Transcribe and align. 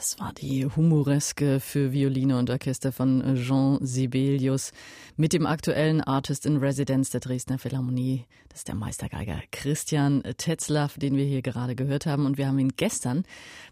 Das 0.00 0.18
war 0.18 0.32
die 0.32 0.64
Humoreske 0.64 1.60
für 1.60 1.92
Violine 1.92 2.38
und 2.38 2.48
Orchester 2.48 2.90
von 2.90 3.36
Jean 3.36 3.84
Sibelius 3.84 4.72
mit 5.18 5.34
dem 5.34 5.44
aktuellen 5.44 6.00
Artist 6.00 6.46
in 6.46 6.56
Residence 6.56 7.10
der 7.10 7.20
Dresdner 7.20 7.58
Philharmonie. 7.58 8.24
Das 8.48 8.60
ist 8.60 8.68
der 8.68 8.76
Meistergeiger 8.76 9.42
Christian 9.52 10.22
Tetzlaff, 10.38 10.94
den 10.96 11.18
wir 11.18 11.26
hier 11.26 11.42
gerade 11.42 11.74
gehört 11.74 12.06
haben. 12.06 12.24
Und 12.24 12.38
wir 12.38 12.46
haben 12.46 12.58
ihn 12.58 12.72
gestern 12.78 13.24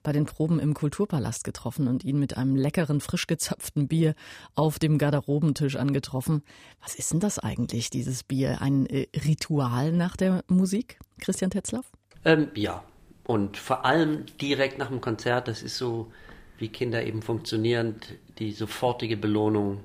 bei 0.03 0.13
den 0.13 0.27
Proben 0.27 0.61
im 0.61 0.75
Kulturpalast 0.75 1.45
getroffen 1.45 1.89
und 1.89 2.05
ihn 2.05 2.19
mit 2.19 2.37
einem 2.37 2.57
leckeren, 2.57 3.01
frisch 3.01 3.27
gezapften 3.27 3.89
Bier 3.89 4.15
auf 4.55 4.79
dem 4.79 4.99
Garderobentisch 4.99 5.77
angetroffen. 5.77 6.43
Was 6.83 6.95
ist 6.95 7.11
denn 7.11 7.21
das 7.21 7.39
eigentlich, 7.39 7.89
dieses 7.89 8.23
Bier? 8.23 8.61
Ein 8.61 8.85
äh, 8.85 9.07
Ritual 9.17 9.93
nach 9.93 10.15
der 10.15 10.45
Musik, 10.47 10.99
Christian 11.23 11.51
Tetzlaff? 11.51 11.91
Ähm, 12.27 12.49
ja, 12.55 12.85
und 13.29 13.59
vor 13.59 13.85
allem 13.85 14.25
direkt 14.41 14.79
nach 14.79 14.89
dem 14.89 15.03
Konzert, 15.03 15.49
das 15.49 15.63
ist 15.63 15.77
so, 15.77 16.11
wie 16.57 16.71
Kinder 16.71 17.05
eben 17.05 17.21
funktionieren, 17.21 17.97
die 18.39 18.53
sofortige 18.53 19.19
Belohnung, 19.19 19.81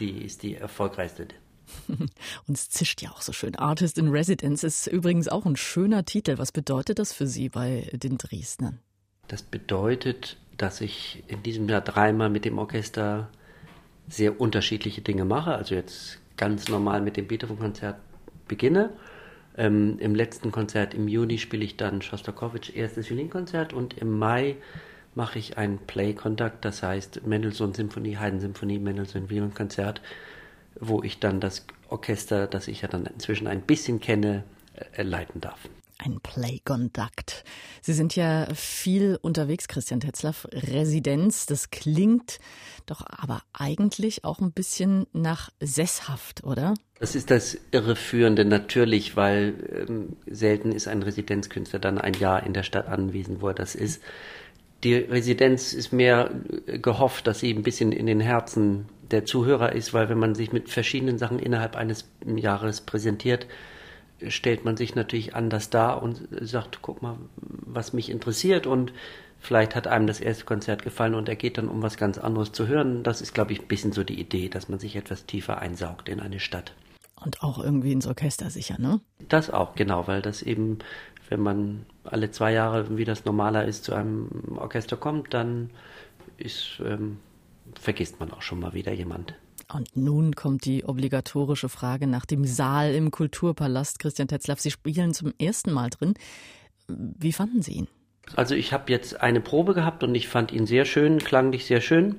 die 0.00 0.24
ist 0.24 0.42
die 0.42 0.56
erfolgreichste. 0.56 1.28
Und 1.86 2.10
es 2.56 2.70
zischt 2.70 3.00
ja 3.00 3.10
auch 3.10 3.20
so 3.20 3.32
schön. 3.32 3.54
Artist 3.54 3.98
in 3.98 4.08
Residence 4.08 4.64
ist 4.64 4.88
übrigens 4.88 5.28
auch 5.28 5.46
ein 5.46 5.54
schöner 5.54 6.06
Titel. 6.06 6.38
Was 6.38 6.50
bedeutet 6.50 6.98
das 6.98 7.12
für 7.12 7.28
Sie 7.28 7.48
bei 7.48 7.88
den 7.92 8.18
Dresdnern? 8.18 8.80
Das 9.28 9.42
bedeutet, 9.42 10.36
dass 10.56 10.80
ich 10.80 11.22
in 11.28 11.44
diesem 11.44 11.68
Jahr 11.68 11.82
dreimal 11.82 12.30
mit 12.30 12.44
dem 12.44 12.58
Orchester 12.58 13.28
sehr 14.08 14.40
unterschiedliche 14.40 15.02
Dinge 15.02 15.24
mache. 15.24 15.54
Also 15.54 15.76
jetzt 15.76 16.18
ganz 16.36 16.66
normal 16.66 17.00
mit 17.00 17.16
dem 17.16 17.28
Beethoven-Konzert 17.28 18.00
beginne 18.48 18.90
ähm, 19.58 19.98
Im 19.98 20.14
letzten 20.14 20.52
Konzert 20.52 20.94
im 20.94 21.08
Juni 21.08 21.36
spiele 21.38 21.64
ich 21.64 21.76
dann 21.76 22.00
Schostakowitsch 22.00 22.74
erstes 22.74 23.10
Violinkonzert 23.10 23.72
und 23.72 23.98
im 23.98 24.16
Mai 24.16 24.56
mache 25.16 25.40
ich 25.40 25.58
ein 25.58 25.78
Play-Conduct, 25.78 26.64
das 26.64 26.84
heißt 26.84 27.26
Mendelssohn 27.26 27.74
Symphonie, 27.74 28.16
Haydn 28.16 28.38
Symphonie, 28.38 28.78
Mendelssohn 28.78 29.28
Violinkonzert, 29.28 30.00
wo 30.78 31.02
ich 31.02 31.18
dann 31.18 31.40
das 31.40 31.66
Orchester, 31.88 32.46
das 32.46 32.68
ich 32.68 32.82
ja 32.82 32.88
dann 32.88 33.06
inzwischen 33.06 33.48
ein 33.48 33.62
bisschen 33.62 33.98
kenne, 33.98 34.44
äh, 34.92 35.02
leiten 35.02 35.40
darf. 35.40 35.68
Ein 35.98 36.20
Play 36.22 36.60
Conduct. 36.64 37.44
Sie 37.82 37.92
sind 37.92 38.14
ja 38.14 38.46
viel 38.54 39.18
unterwegs, 39.20 39.66
Christian 39.66 39.98
Tetzlaff. 39.98 40.46
Residenz, 40.52 41.46
das 41.46 41.70
klingt 41.70 42.38
doch 42.86 43.04
aber 43.06 43.42
eigentlich 43.52 44.24
auch 44.24 44.38
ein 44.38 44.52
bisschen 44.52 45.06
nach 45.12 45.50
sesshaft, 45.60 46.44
oder? 46.44 46.74
Das 47.00 47.16
ist 47.16 47.30
das 47.30 47.58
Irreführende 47.72 48.44
natürlich, 48.44 49.16
weil 49.16 49.86
ähm, 49.88 50.16
selten 50.26 50.72
ist 50.72 50.86
ein 50.88 51.02
Residenzkünstler 51.02 51.80
dann 51.80 51.98
ein 51.98 52.14
Jahr 52.14 52.44
in 52.44 52.54
der 52.54 52.62
Stadt 52.62 52.86
anwesend, 52.86 53.42
wo 53.42 53.48
er 53.48 53.54
das 53.54 53.74
ist. 53.74 54.00
Die 54.84 54.94
Residenz 54.94 55.72
ist 55.72 55.92
mehr 55.92 56.30
äh, 56.66 56.78
gehofft, 56.78 57.26
dass 57.26 57.40
sie 57.40 57.52
ein 57.52 57.62
bisschen 57.64 57.90
in 57.90 58.06
den 58.06 58.20
Herzen 58.20 58.86
der 59.10 59.24
Zuhörer 59.24 59.72
ist, 59.72 59.94
weil 59.94 60.08
wenn 60.08 60.18
man 60.18 60.34
sich 60.34 60.52
mit 60.52 60.70
verschiedenen 60.70 61.18
Sachen 61.18 61.38
innerhalb 61.38 61.76
eines 61.76 62.04
Jahres 62.24 62.82
präsentiert, 62.82 63.46
stellt 64.26 64.64
man 64.64 64.76
sich 64.76 64.94
natürlich 64.94 65.34
anders 65.34 65.70
dar 65.70 66.02
und 66.02 66.28
sagt, 66.40 66.80
guck 66.82 67.02
mal, 67.02 67.16
was 67.36 67.92
mich 67.92 68.10
interessiert 68.10 68.66
und 68.66 68.92
vielleicht 69.38 69.74
hat 69.74 69.86
einem 69.86 70.06
das 70.06 70.20
erste 70.20 70.44
Konzert 70.44 70.82
gefallen 70.82 71.14
und 71.14 71.28
er 71.28 71.36
geht 71.36 71.58
dann, 71.58 71.68
um 71.68 71.82
was 71.82 71.96
ganz 71.96 72.18
anderes 72.18 72.52
zu 72.52 72.66
hören. 72.66 73.02
Das 73.02 73.20
ist, 73.20 73.34
glaube 73.34 73.52
ich, 73.52 73.60
ein 73.60 73.68
bisschen 73.68 73.92
so 73.92 74.04
die 74.04 74.20
Idee, 74.20 74.48
dass 74.48 74.68
man 74.68 74.78
sich 74.78 74.96
etwas 74.96 75.26
tiefer 75.26 75.58
einsaugt 75.58 76.08
in 76.08 76.20
eine 76.20 76.40
Stadt. 76.40 76.74
Und 77.24 77.42
auch 77.42 77.62
irgendwie 77.62 77.92
ins 77.92 78.06
Orchester 78.06 78.50
sicher, 78.50 78.76
ne? 78.78 79.00
Das 79.28 79.50
auch, 79.50 79.74
genau, 79.74 80.06
weil 80.06 80.22
das 80.22 80.42
eben, 80.42 80.78
wenn 81.28 81.40
man 81.40 81.86
alle 82.04 82.30
zwei 82.30 82.52
Jahre, 82.52 82.96
wie 82.96 83.04
das 83.04 83.24
normaler 83.24 83.64
ist, 83.64 83.84
zu 83.84 83.94
einem 83.94 84.56
Orchester 84.56 84.96
kommt, 84.96 85.34
dann 85.34 85.70
ist, 86.36 86.80
ähm, 86.84 87.18
vergisst 87.80 88.20
man 88.20 88.32
auch 88.32 88.42
schon 88.42 88.60
mal 88.60 88.72
wieder 88.72 88.92
jemand. 88.92 89.34
Und 89.72 89.96
nun 89.96 90.34
kommt 90.34 90.64
die 90.64 90.84
obligatorische 90.84 91.68
Frage 91.68 92.06
nach 92.06 92.24
dem 92.24 92.44
Saal 92.44 92.94
im 92.94 93.10
Kulturpalast. 93.10 93.98
Christian 93.98 94.28
Tetzlaff, 94.28 94.60
Sie 94.60 94.70
spielen 94.70 95.12
zum 95.12 95.34
ersten 95.38 95.72
Mal 95.72 95.90
drin. 95.90 96.14
Wie 96.86 97.32
fanden 97.32 97.60
Sie 97.60 97.72
ihn? 97.72 97.88
Also 98.34 98.54
ich 98.54 98.72
habe 98.72 98.90
jetzt 98.90 99.20
eine 99.20 99.40
Probe 99.40 99.74
gehabt 99.74 100.02
und 100.02 100.14
ich 100.14 100.28
fand 100.28 100.52
ihn 100.52 100.66
sehr 100.66 100.84
schön, 100.84 101.18
klanglich 101.18 101.66
sehr 101.66 101.80
schön. 101.80 102.16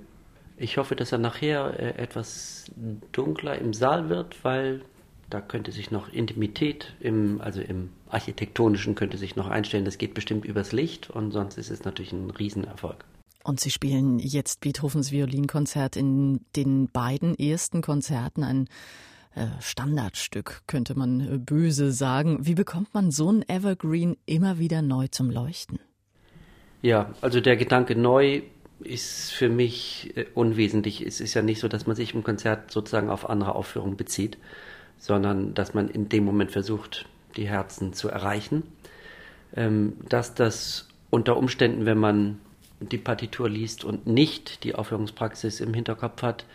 Ich 0.58 0.78
hoffe, 0.78 0.96
dass 0.96 1.12
er 1.12 1.18
nachher 1.18 1.80
äh, 1.80 2.02
etwas 2.02 2.72
dunkler 3.12 3.58
im 3.58 3.74
Saal 3.74 4.10
wird, 4.10 4.44
weil 4.44 4.82
da 5.30 5.42
könnte 5.42 5.72
sich 5.72 5.92
noch 5.92 6.12
Intimität 6.12 6.94
im, 7.00 7.40
also 7.42 7.62
im 7.62 7.90
architektonischen 8.10 8.96
könnte 8.96 9.18
sich 9.18 9.36
noch 9.36 9.48
einstellen. 9.48 9.86
Das 9.86 9.98
geht 9.98 10.14
bestimmt 10.14 10.46
übers 10.46 10.72
Licht 10.72 11.10
und 11.10 11.32
sonst 11.32 11.58
ist 11.58 11.70
es 11.70 11.86
natürlich 11.86 12.12
ein 12.12 12.32
Riesenerfolg. 12.32 13.06
Und 13.50 13.60
Sie 13.60 13.72
spielen 13.72 14.20
jetzt 14.20 14.62
Beethovens 14.62 15.12
Violinkonzert 15.12 15.96
in 15.96 16.42
den 16.56 16.88
beiden 16.88 17.34
ersten 17.34 17.82
Konzerten, 17.82 18.44
ein 18.44 18.70
äh, 19.34 19.48
Standardstück, 19.60 20.62
könnte 20.68 20.94
man 20.94 21.20
äh, 21.20 21.38
böse 21.40 21.92
sagen. 21.92 22.46
Wie 22.46 22.54
bekommt 22.54 22.94
man 22.94 23.10
so 23.10 23.32
ein 23.32 23.44
Evergreen 23.50 24.18
immer 24.28 24.60
wieder 24.60 24.84
neu 24.84 25.08
zum 25.08 25.32
Leuchten? 25.32 25.80
Ja, 26.84 27.12
also 27.22 27.42
der 27.42 27.58
Gedanke 27.58 27.96
neu 27.96 28.44
ist 28.82 29.32
für 29.32 29.50
mich 29.50 30.14
äh, 30.16 30.28
unwesentlich. 30.36 31.02
Es 31.02 31.20
ist 31.20 31.34
ja 31.34 31.42
nicht 31.42 31.60
so, 31.60 31.68
dass 31.68 31.88
man 31.88 31.96
sich 31.96 32.14
im 32.14 32.22
Konzert 32.22 32.70
sozusagen 32.70 33.10
auf 33.10 33.28
andere 33.28 33.56
Aufführungen 33.56 33.98
bezieht, 33.98 34.38
sondern 35.00 35.56
dass 35.56 35.74
man 35.74 35.90
in 35.90 36.08
dem 36.08 36.24
Moment 36.24 36.52
versucht, 36.52 37.08
die 37.36 37.48
Herzen 37.48 37.94
zu 37.94 38.10
erreichen. 38.10 38.62
Ähm, 39.56 39.94
dass 40.08 40.36
das 40.36 40.88
unter 41.10 41.36
Umständen, 41.36 41.88
wenn 41.88 41.98
man 41.98 42.38
die 42.80 42.98
Partitur 42.98 43.50
liest 43.50 43.84
und 43.84 44.08
nicht 44.08 44.64
die 44.64 44.76
Aufführungspraxis 44.76 45.60
im 45.60 45.74
Hinterkopf 45.74 46.22
hat, 46.22 46.46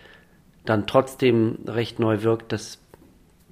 dann 0.64 0.86
trotzdem 0.86 1.58
recht 1.66 1.98
neu 1.98 2.22
wirkt, 2.22 2.52
das 2.52 2.78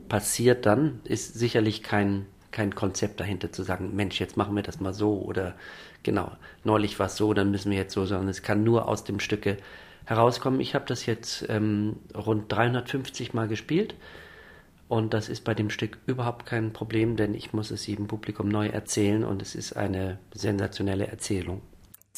passiert 0.09 0.67
dann, 0.67 1.01
ist 1.05 1.35
sicherlich 1.35 1.83
kein, 1.83 2.27
kein 2.51 2.75
Konzept 2.75 3.21
dahinter 3.21 3.53
zu 3.53 3.63
sagen, 3.63 3.95
Mensch, 3.95 4.21
jetzt 4.21 4.37
machen 4.37 4.57
wir 4.57 4.63
das 4.63 4.81
mal 4.81 4.95
so 4.95 5.21
oder 5.21 5.55
genau, 6.03 6.33
neulich 6.65 6.99
war 6.99 7.07
es 7.07 7.17
so, 7.17 7.35
dann 7.35 7.51
müssen 7.51 7.71
wir 7.71 7.79
jetzt 7.79 7.95
so, 7.95 8.07
sondern 8.07 8.29
es 8.29 8.43
kann 8.43 8.65
nur 8.65 8.89
aus 8.89 9.05
dem 9.05 9.21
Stücke 9.21 9.59
herauskommen. 10.05 10.61
Ich 10.61 10.75
habe 10.75 10.85
das 10.87 11.07
jetzt 11.07 11.47
ähm, 11.49 11.97
rund 12.15 12.51
350 12.51 13.35
Mal 13.35 13.49
gespielt 13.49 13.95
und 14.89 15.15
das 15.15 15.29
ist 15.29 15.45
bei 15.45 15.55
dem 15.55 15.71
Stück 15.71 15.99
überhaupt 16.07 16.47
kein 16.47 16.73
Problem, 16.73 17.17
denn 17.17 17.35
ich 17.35 17.53
muss 17.53 17.71
es 17.71 17.87
jedem 17.87 18.09
Publikum 18.09 18.49
neu 18.49 18.67
erzählen 18.67 19.25
und 19.25 19.41
es 19.41 19.55
ist 19.55 19.75
eine 19.75 20.19
sensationelle 20.35 21.07
Erzählung. 21.07 21.63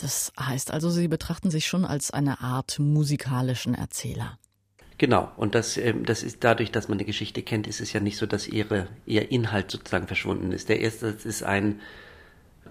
Das 0.00 0.32
heißt 0.38 0.72
also, 0.72 0.90
Sie 0.90 1.08
betrachten 1.08 1.50
sich 1.50 1.66
schon 1.66 1.84
als 1.84 2.10
eine 2.10 2.40
Art 2.40 2.78
musikalischen 2.78 3.74
Erzähler. 3.74 4.38
Genau, 4.98 5.30
und 5.36 5.54
das, 5.54 5.76
ähm, 5.76 6.04
das 6.04 6.22
ist 6.22 6.44
dadurch, 6.44 6.70
dass 6.70 6.88
man 6.88 6.98
die 6.98 7.04
Geschichte 7.04 7.42
kennt, 7.42 7.66
ist 7.66 7.80
es 7.80 7.92
ja 7.92 8.00
nicht 8.00 8.16
so, 8.16 8.26
dass 8.26 8.46
ihre, 8.46 8.88
ihr 9.06 9.30
Inhalt 9.30 9.70
sozusagen 9.70 10.06
verschwunden 10.06 10.52
ist. 10.52 10.68
Der 10.68 10.80
erste 10.80 11.08
ist 11.08 11.42
ein 11.42 11.80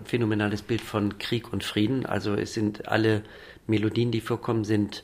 phänomenales 0.06 0.61
Bild 0.61 0.81
von 0.81 1.17
Krieg 1.17 1.51
und 1.51 1.63
Frieden. 1.63 2.06
Also 2.06 2.34
es 2.34 2.53
sind 2.53 2.88
alle 2.88 3.23
Melodien, 3.67 4.11
die 4.11 4.22
vorkommen, 4.22 4.63
sind, 4.63 5.03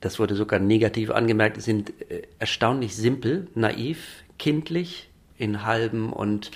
das 0.00 0.18
wurde 0.18 0.34
sogar 0.34 0.60
negativ 0.60 1.10
angemerkt, 1.10 1.60
sind 1.60 1.92
äh, 2.10 2.22
erstaunlich 2.38 2.96
simpel, 2.96 3.48
naiv, 3.54 4.24
kindlich, 4.38 5.10
in 5.36 5.64
halben 5.64 6.12
und 6.12 6.50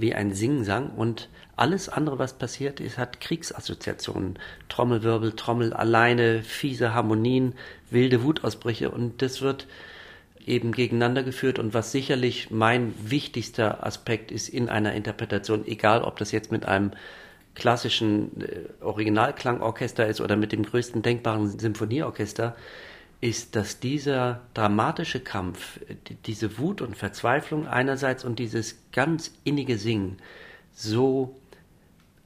wie 0.00 0.14
ein 0.14 0.32
Singsang 0.32 0.90
und 0.90 1.28
alles 1.56 1.88
andere, 1.88 2.18
was 2.18 2.34
passiert 2.34 2.78
ist, 2.80 2.98
hat 2.98 3.20
Kriegsassoziationen. 3.20 4.38
Trommelwirbel, 4.68 5.32
Trommel 5.32 5.72
alleine, 5.72 6.42
fiese 6.42 6.94
Harmonien, 6.94 7.54
wilde 7.90 8.22
Wutausbrüche 8.22 8.90
und 8.90 9.22
das 9.22 9.42
wird 9.42 9.66
eben 10.46 10.72
gegeneinander 10.72 11.22
geführt 11.22 11.58
und 11.58 11.74
was 11.74 11.92
sicherlich 11.92 12.50
mein 12.50 12.94
wichtigster 13.02 13.84
Aspekt 13.86 14.30
ist 14.30 14.48
in 14.48 14.68
einer 14.68 14.94
Interpretation, 14.94 15.66
egal 15.66 16.02
ob 16.02 16.16
das 16.18 16.32
jetzt 16.32 16.50
mit 16.50 16.64
einem 16.64 16.92
klassischen 17.54 18.40
äh, 18.40 18.82
Originalklangorchester 18.82 20.06
ist 20.06 20.20
oder 20.20 20.36
mit 20.36 20.52
dem 20.52 20.62
größten 20.62 21.02
denkbaren 21.02 21.58
Symphonieorchester, 21.58 22.56
ist, 23.20 23.56
dass 23.56 23.80
dieser 23.80 24.42
dramatische 24.54 25.20
Kampf, 25.20 25.80
diese 26.26 26.58
Wut 26.58 26.80
und 26.80 26.96
Verzweiflung 26.96 27.66
einerseits 27.66 28.24
und 28.24 28.38
dieses 28.38 28.78
ganz 28.92 29.32
innige 29.44 29.76
Singen 29.76 30.18
so 30.72 31.36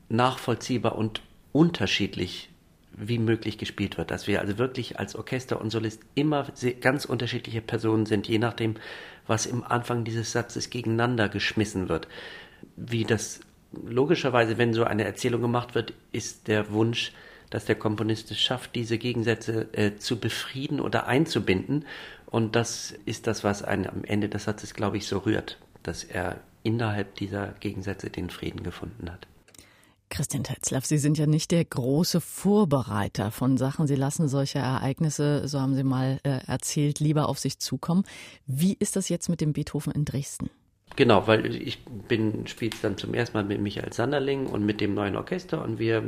nachvollziehbar 0.08 0.96
und 0.96 1.22
unterschiedlich 1.52 2.50
wie 2.94 3.18
möglich 3.18 3.56
gespielt 3.56 3.96
wird, 3.96 4.10
dass 4.10 4.26
wir 4.26 4.42
also 4.42 4.58
wirklich 4.58 4.98
als 4.98 5.16
Orchester 5.16 5.60
und 5.60 5.70
Solist 5.70 6.02
immer 6.14 6.48
ganz 6.80 7.06
unterschiedliche 7.06 7.62
Personen 7.62 8.04
sind, 8.04 8.28
je 8.28 8.38
nachdem, 8.38 8.74
was 9.26 9.46
im 9.46 9.64
Anfang 9.64 10.04
dieses 10.04 10.32
Satzes 10.32 10.68
gegeneinander 10.68 11.30
geschmissen 11.30 11.88
wird. 11.88 12.06
Wie 12.76 13.04
das 13.04 13.40
logischerweise, 13.72 14.58
wenn 14.58 14.74
so 14.74 14.84
eine 14.84 15.04
Erzählung 15.04 15.40
gemacht 15.40 15.74
wird, 15.74 15.94
ist 16.12 16.48
der 16.48 16.70
Wunsch, 16.70 17.12
dass 17.52 17.66
der 17.66 17.76
Komponist 17.76 18.30
es 18.30 18.40
schafft, 18.40 18.74
diese 18.74 18.98
Gegensätze 18.98 19.68
äh, 19.72 19.96
zu 19.96 20.18
befrieden 20.18 20.80
oder 20.80 21.06
einzubinden. 21.06 21.84
Und 22.26 22.56
das 22.56 22.94
ist 23.04 23.26
das, 23.26 23.44
was 23.44 23.62
einen 23.62 23.86
am 23.86 24.04
Ende 24.04 24.28
des 24.28 24.44
Satzes, 24.44 24.72
glaube 24.74 24.96
ich, 24.96 25.06
so 25.06 25.18
rührt, 25.18 25.58
dass 25.82 26.02
er 26.02 26.40
innerhalb 26.62 27.14
dieser 27.16 27.48
Gegensätze 27.60 28.08
den 28.08 28.30
Frieden 28.30 28.62
gefunden 28.62 29.10
hat. 29.10 29.26
Christian 30.08 30.44
Tetzlaff, 30.44 30.84
Sie 30.84 30.98
sind 30.98 31.16
ja 31.16 31.26
nicht 31.26 31.50
der 31.50 31.64
große 31.64 32.20
Vorbereiter 32.20 33.30
von 33.30 33.56
Sachen. 33.56 33.86
Sie 33.86 33.96
lassen 33.96 34.28
solche 34.28 34.58
Ereignisse, 34.58 35.48
so 35.48 35.60
haben 35.60 35.74
Sie 35.74 35.84
mal 35.84 36.20
äh, 36.22 36.40
erzählt, 36.46 37.00
lieber 37.00 37.28
auf 37.28 37.38
sich 37.38 37.58
zukommen. 37.58 38.04
Wie 38.46 38.76
ist 38.78 38.96
das 38.96 39.08
jetzt 39.08 39.28
mit 39.28 39.40
dem 39.40 39.52
Beethoven 39.52 39.92
in 39.92 40.04
Dresden? 40.04 40.50
Genau, 40.94 41.26
weil 41.26 41.54
ich 41.54 41.84
bin, 41.84 42.46
spiele 42.46 42.76
dann 42.82 42.98
zum 42.98 43.14
ersten 43.14 43.36
Mal 43.36 43.44
mit 43.44 43.60
Michael 43.60 43.92
Sanderling 43.92 44.46
und 44.46 44.64
mit 44.64 44.80
dem 44.80 44.94
neuen 44.94 45.16
Orchester 45.16 45.62
und 45.62 45.78
wir 45.78 46.02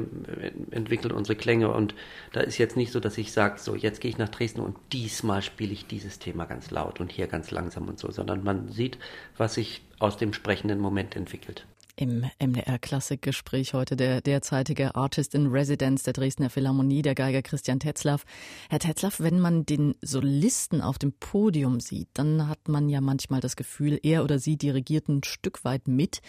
entwickeln 0.71 1.13
unsere 1.13 1.37
Klänge 1.37 1.71
und 1.73 1.95
da 2.33 2.41
ist 2.41 2.59
jetzt 2.59 2.77
nicht 2.77 2.93
so, 2.93 3.01
dass 3.01 3.17
ich 3.17 3.33
sage, 3.33 3.59
so 3.59 3.75
jetzt 3.75 4.01
gehe 4.03 4.11
ich 4.11 4.19
nach 4.19 4.29
Dresden 4.29 4.61
und 4.61 4.77
diesmal 4.93 5.41
spiele 5.41 5.73
ich 5.73 5.87
dieses 5.87 6.19
Thema 6.19 6.45
ganz 6.45 6.71
laut 6.71 7.01
und 7.01 7.13
hier 7.13 7.29
ganz 7.29 7.51
langsam 7.51 7.89
und 7.89 7.99
so, 7.99 8.11
sondern 8.11 8.45
man 8.45 8.69
sieht, 8.69 8.99
was 9.39 9.55
sich 9.55 9.83
aus 10.01 10.19
dem 10.19 10.35
sprechenden 10.35 10.81
Moment 10.81 11.17
entwickelt. 11.17 11.67
Im 11.97 12.25
MDR-Klassikgespräch 12.41 13.73
heute 13.73 13.95
der 13.95 14.21
derzeitige 14.21 14.97
Artist 14.97 15.33
in 15.33 15.47
Residence 15.47 16.03
der 16.03 16.13
Dresdner 16.13 16.51
Philharmonie, 16.51 17.03
der 17.03 17.15
Geiger 17.15 17.41
Christian 17.41 17.79
Tetzlaff. 17.79 18.25
Herr 18.69 18.81
Tetzlaff, 18.81 19.21
wenn 19.21 19.39
man 19.39 19.65
den 19.65 19.95
Solisten 20.01 20.81
auf 20.81 20.99
dem 20.99 21.13
Podium 21.13 21.79
sieht, 21.79 22.09
dann 22.15 22.49
hat 22.49 22.67
man 22.67 22.89
ja 22.89 23.01
manchmal 23.01 23.41
das 23.41 23.55
Gefühl, 23.55 24.01
er 24.03 24.25
oder 24.25 24.41
sie 24.41 24.57
dirigiert 24.57 25.09
ein 25.09 25.23
Stück 25.23 25.65
weit 25.65 25.87
mit, 25.87 26.21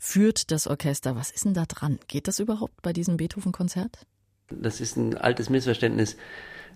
führt 0.00 0.50
das 0.50 0.66
Orchester. 0.66 1.14
Was 1.14 1.30
ist 1.30 1.44
denn 1.44 1.54
da 1.54 1.66
dran? 1.66 2.00
Geht 2.08 2.26
das 2.26 2.40
überhaupt 2.40 2.82
bei 2.82 2.92
diesem 2.92 3.16
Beethoven-Konzert? 3.16 4.04
Das 4.50 4.80
ist 4.80 4.96
ein 4.96 5.16
altes 5.16 5.48
Missverständnis 5.48 6.16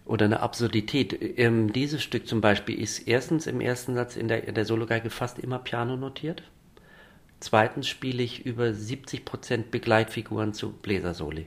oder 0.04 0.26
eine 0.26 0.38
Absurdität. 0.38 1.18
Ähm, 1.20 1.72
dieses 1.72 2.00
Stück 2.00 2.28
zum 2.28 2.40
Beispiel 2.40 2.78
ist 2.78 3.08
erstens 3.08 3.48
im 3.48 3.60
ersten 3.60 3.96
Satz 3.96 4.14
in 4.14 4.28
der, 4.28 4.46
in 4.46 4.54
der 4.54 4.64
Sologeige 4.64 5.10
fast 5.10 5.40
immer 5.40 5.58
Piano 5.58 5.96
notiert. 5.96 6.44
Zweitens 7.40 7.88
spiele 7.88 8.22
ich 8.22 8.46
über 8.46 8.72
70 8.72 9.24
Prozent 9.24 9.70
Begleitfiguren 9.70 10.52
zu 10.52 10.72
Bläsersoli. 10.72 11.46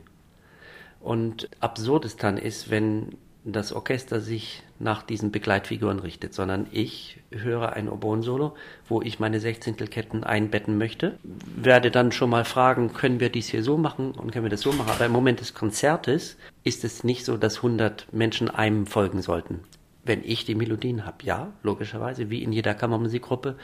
Und 0.99 1.49
absurd 1.59 2.05
ist 2.05 2.23
dann 2.23 2.37
ist, 2.37 2.69
wenn 2.69 3.15
das 3.45 3.71
Orchester 3.71 4.19
sich 4.19 4.63
nach 4.79 5.01
diesen 5.01 5.31
Begleitfiguren 5.31 5.99
richtet, 5.99 6.33
sondern 6.33 6.67
ich 6.71 7.19
höre 7.31 7.73
ein 7.73 7.89
Oboen-Solo, 7.89 8.55
wo 8.87 9.01
ich 9.01 9.19
meine 9.19 9.39
Sechzehntelketten 9.39 10.23
einbetten 10.23 10.77
möchte, 10.77 11.17
werde 11.23 11.89
dann 11.89 12.11
schon 12.11 12.29
mal 12.29 12.45
fragen, 12.45 12.93
können 12.93 13.19
wir 13.19 13.29
dies 13.29 13.47
hier 13.47 13.63
so 13.63 13.77
machen 13.77 14.11
und 14.11 14.31
können 14.31 14.45
wir 14.45 14.49
das 14.49 14.61
so 14.61 14.71
machen. 14.73 14.91
Aber 14.91 15.05
im 15.05 15.11
Moment 15.11 15.39
des 15.39 15.53
Konzertes 15.53 16.37
ist 16.63 16.83
es 16.83 17.03
nicht 17.03 17.25
so, 17.25 17.37
dass 17.37 17.57
100 17.57 18.07
Menschen 18.11 18.49
einem 18.49 18.85
folgen 18.85 19.21
sollten. 19.21 19.61
Wenn 20.03 20.23
ich 20.23 20.45
die 20.45 20.55
Melodien 20.55 21.05
habe, 21.05 21.23
ja, 21.23 21.53
logischerweise, 21.63 22.29
wie 22.29 22.43
in 22.43 22.51
jeder 22.51 22.73
Kammermusikgruppe, 22.73 23.55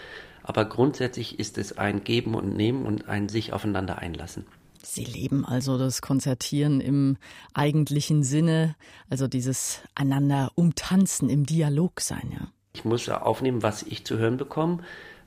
aber 0.46 0.66
grundsätzlich 0.66 1.40
ist 1.40 1.58
es 1.58 1.78
ein 1.78 2.04
Geben 2.04 2.36
und 2.36 2.56
Nehmen 2.56 2.86
und 2.86 3.10
ein 3.10 3.30
sich 3.30 3.52
aufeinander 3.52 3.98
einlassen. 3.98 4.46
Sie 4.84 5.04
leben 5.04 5.44
also 5.44 5.80
das 5.80 6.04
Konzertieren 6.04 6.80
im 6.80 7.18
eigentlichen 7.56 8.24
Sinne, 8.24 8.76
also 9.10 9.28
dieses 9.28 9.82
einander 9.96 10.52
umtanzen, 10.54 11.30
im 11.30 11.46
Dialog 11.46 12.00
sein, 12.00 12.32
ja. 12.32 12.48
Ich 12.74 12.86
muss 12.86 13.10
aufnehmen, 13.10 13.64
was 13.64 13.84
ich 13.84 14.06
zu 14.06 14.18
hören 14.18 14.38
bekomme. 14.38 14.80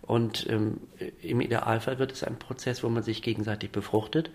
Und 0.02 0.46
ähm, 0.48 0.78
im 1.22 1.40
Idealfall 1.40 1.98
wird 1.98 2.12
es 2.12 2.22
ein 2.22 2.38
Prozess, 2.38 2.84
wo 2.84 2.88
man 2.88 3.02
sich 3.02 3.20
gegenseitig 3.20 3.70
befruchtet. 3.72 4.30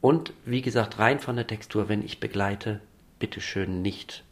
Und 0.00 0.32
wie 0.44 0.62
gesagt, 0.62 0.98
rein 0.98 1.20
von 1.20 1.36
der 1.36 1.46
Textur, 1.46 1.88
wenn 1.88 2.04
ich 2.04 2.20
begleite, 2.20 2.80
bitteschön 3.18 3.82
nicht 3.82 4.24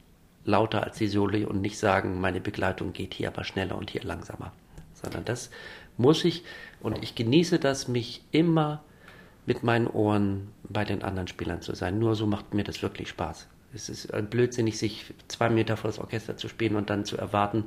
lauter 0.44 0.82
als 0.82 0.98
die 0.98 1.08
Soli 1.08 1.44
und 1.44 1.62
nicht 1.62 1.78
sagen, 1.78 2.20
meine 2.20 2.40
Begleitung 2.40 2.92
geht 2.92 3.14
hier 3.14 3.28
aber 3.28 3.44
schneller 3.44 3.78
und 3.78 3.90
hier 3.90 4.02
langsamer. 4.02 4.52
Sondern 5.04 5.24
das 5.24 5.50
muss 5.96 6.24
ich, 6.24 6.44
und 6.80 7.02
ich 7.02 7.14
genieße 7.14 7.58
das, 7.58 7.88
mich 7.88 8.22
immer 8.32 8.82
mit 9.46 9.62
meinen 9.62 9.86
Ohren 9.86 10.48
bei 10.68 10.84
den 10.84 11.02
anderen 11.02 11.28
Spielern 11.28 11.60
zu 11.62 11.74
sein. 11.74 11.98
Nur 11.98 12.14
so 12.14 12.26
macht 12.26 12.54
mir 12.54 12.64
das 12.64 12.82
wirklich 12.82 13.08
Spaß. 13.08 13.46
Es 13.74 13.88
ist 13.88 14.08
blödsinnig, 14.30 14.78
sich 14.78 15.12
zwei 15.28 15.50
Meter 15.50 15.76
vor 15.76 15.88
das 15.88 15.98
Orchester 15.98 16.36
zu 16.36 16.48
spielen 16.48 16.76
und 16.76 16.90
dann 16.90 17.04
zu 17.04 17.16
erwarten, 17.16 17.64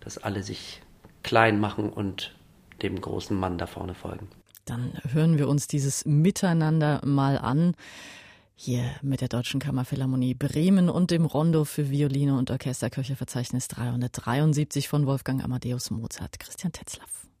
dass 0.00 0.18
alle 0.18 0.42
sich 0.42 0.82
klein 1.22 1.60
machen 1.60 1.90
und 1.90 2.34
dem 2.82 3.00
großen 3.00 3.38
Mann 3.38 3.58
da 3.58 3.66
vorne 3.66 3.94
folgen. 3.94 4.28
Dann 4.64 4.92
hören 5.12 5.38
wir 5.38 5.48
uns 5.48 5.66
dieses 5.66 6.04
Miteinander 6.06 7.00
mal 7.04 7.38
an. 7.38 7.74
Hier 8.54 8.84
mit 9.02 9.20
der 9.20 9.28
Deutschen 9.28 9.60
Kammerphilharmonie 9.60 10.34
Bremen 10.34 10.88
und 10.88 11.10
dem 11.10 11.24
Rondo 11.24 11.64
für 11.64 11.90
Violine 11.90 12.36
und 12.38 12.50
Orchesterkircheverzeichnis 12.50 13.68
373 13.68 14.88
von 14.88 15.06
Wolfgang 15.06 15.42
Amadeus 15.42 15.90
Mozart. 15.90 16.38
Christian 16.38 16.72
Tetzlaff. 16.72 17.31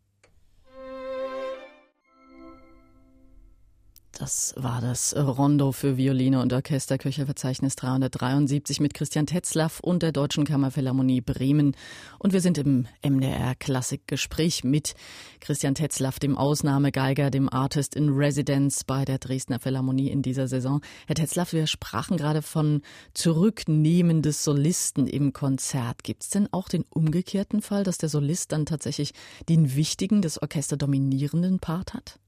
Das 4.18 4.54
war 4.58 4.82
das 4.82 5.16
Rondo 5.16 5.72
für 5.72 5.96
Violine 5.96 6.42
und 6.42 6.52
Orchester, 6.52 6.98
Köcherverzeichnis 6.98 7.76
373 7.76 8.78
mit 8.78 8.92
Christian 8.92 9.26
Tetzlaff 9.26 9.80
und 9.80 10.02
der 10.02 10.12
Deutschen 10.12 10.44
Kammerphilharmonie 10.44 11.22
Bremen. 11.22 11.74
Und 12.18 12.34
wir 12.34 12.42
sind 12.42 12.58
im 12.58 12.86
MDR 13.02 13.54
Klassikgespräch 13.54 14.64
mit 14.64 14.94
Christian 15.40 15.74
Tetzlaff, 15.74 16.18
dem 16.18 16.36
Ausnahmegeiger, 16.36 17.30
dem 17.30 17.48
Artist 17.48 17.96
in 17.96 18.10
Residence 18.10 18.84
bei 18.84 19.06
der 19.06 19.18
Dresdner 19.18 19.58
Philharmonie 19.58 20.10
in 20.10 20.20
dieser 20.20 20.46
Saison. 20.46 20.82
Herr 21.06 21.16
Tetzlaff, 21.16 21.54
wir 21.54 21.66
sprachen 21.66 22.18
gerade 22.18 22.42
von 22.42 22.82
Zurücknehmen 23.14 24.20
des 24.20 24.44
Solisten 24.44 25.06
im 25.06 25.32
Konzert. 25.32 26.04
Gibt 26.04 26.24
es 26.24 26.28
denn 26.28 26.48
auch 26.52 26.68
den 26.68 26.84
umgekehrten 26.90 27.62
Fall, 27.62 27.82
dass 27.82 27.96
der 27.96 28.10
Solist 28.10 28.52
dann 28.52 28.66
tatsächlich 28.66 29.14
den 29.48 29.74
wichtigen, 29.74 30.20
das 30.20 30.40
Orchester 30.40 30.76
dominierenden 30.76 31.60
Part 31.60 31.94
hat? 31.94 32.18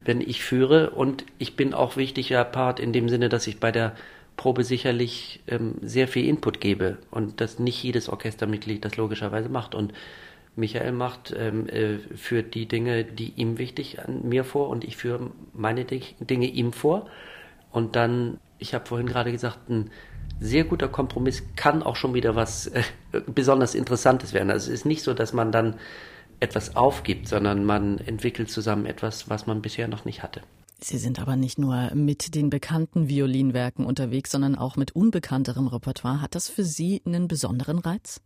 Wenn 0.00 0.20
ich 0.20 0.42
führe. 0.42 0.90
Und 0.90 1.24
ich 1.38 1.56
bin 1.56 1.74
auch 1.74 1.96
wichtiger 1.96 2.44
Part 2.44 2.80
in 2.80 2.92
dem 2.92 3.08
Sinne, 3.08 3.28
dass 3.28 3.46
ich 3.46 3.60
bei 3.60 3.72
der 3.72 3.94
Probe 4.36 4.64
sicherlich 4.64 5.40
ähm, 5.46 5.74
sehr 5.82 6.08
viel 6.08 6.26
Input 6.26 6.60
gebe 6.60 6.98
und 7.10 7.40
dass 7.40 7.58
nicht 7.58 7.82
jedes 7.82 8.08
Orchestermitglied 8.08 8.84
das 8.84 8.96
logischerweise 8.96 9.48
macht. 9.50 9.74
Und 9.74 9.92
Michael 10.56 10.92
macht 10.92 11.34
ähm, 11.36 11.68
äh, 11.68 11.98
führt 12.16 12.54
die 12.54 12.66
Dinge, 12.66 13.04
die 13.04 13.32
ihm 13.36 13.58
wichtig 13.58 14.00
an 14.00 14.28
mir 14.28 14.44
vor 14.44 14.68
und 14.68 14.84
ich 14.84 14.96
führe 14.96 15.30
meine 15.52 15.84
Dinge 15.84 16.46
ihm 16.46 16.72
vor. 16.72 17.06
Und 17.70 17.96
dann, 17.96 18.38
ich 18.58 18.74
habe 18.74 18.86
vorhin 18.86 19.06
gerade 19.06 19.30
gesagt, 19.30 19.68
ein 19.68 19.90
sehr 20.40 20.64
guter 20.64 20.88
Kompromiss 20.88 21.42
kann 21.54 21.82
auch 21.82 21.96
schon 21.96 22.14
wieder 22.14 22.34
was 22.34 22.68
äh, 22.68 22.82
besonders 23.26 23.74
Interessantes 23.74 24.32
werden. 24.32 24.50
Also 24.50 24.70
es 24.70 24.80
ist 24.80 24.86
nicht 24.86 25.02
so, 25.02 25.12
dass 25.12 25.32
man 25.32 25.52
dann 25.52 25.74
etwas 26.40 26.76
aufgibt, 26.76 27.28
sondern 27.28 27.64
man 27.64 27.98
entwickelt 27.98 28.50
zusammen 28.50 28.86
etwas, 28.86 29.28
was 29.28 29.46
man 29.46 29.62
bisher 29.62 29.88
noch 29.88 30.04
nicht 30.04 30.22
hatte. 30.22 30.40
Sie 30.82 30.96
sind 30.96 31.20
aber 31.20 31.36
nicht 31.36 31.58
nur 31.58 31.94
mit 31.94 32.34
den 32.34 32.48
bekannten 32.48 33.08
Violinwerken 33.08 33.84
unterwegs, 33.84 34.30
sondern 34.30 34.56
auch 34.56 34.76
mit 34.76 34.92
unbekannterem 34.92 35.66
Repertoire. 35.66 36.22
Hat 36.22 36.34
das 36.34 36.48
für 36.48 36.64
Sie 36.64 37.02
einen 37.04 37.28
besonderen 37.28 37.78
Reiz? 37.78 38.22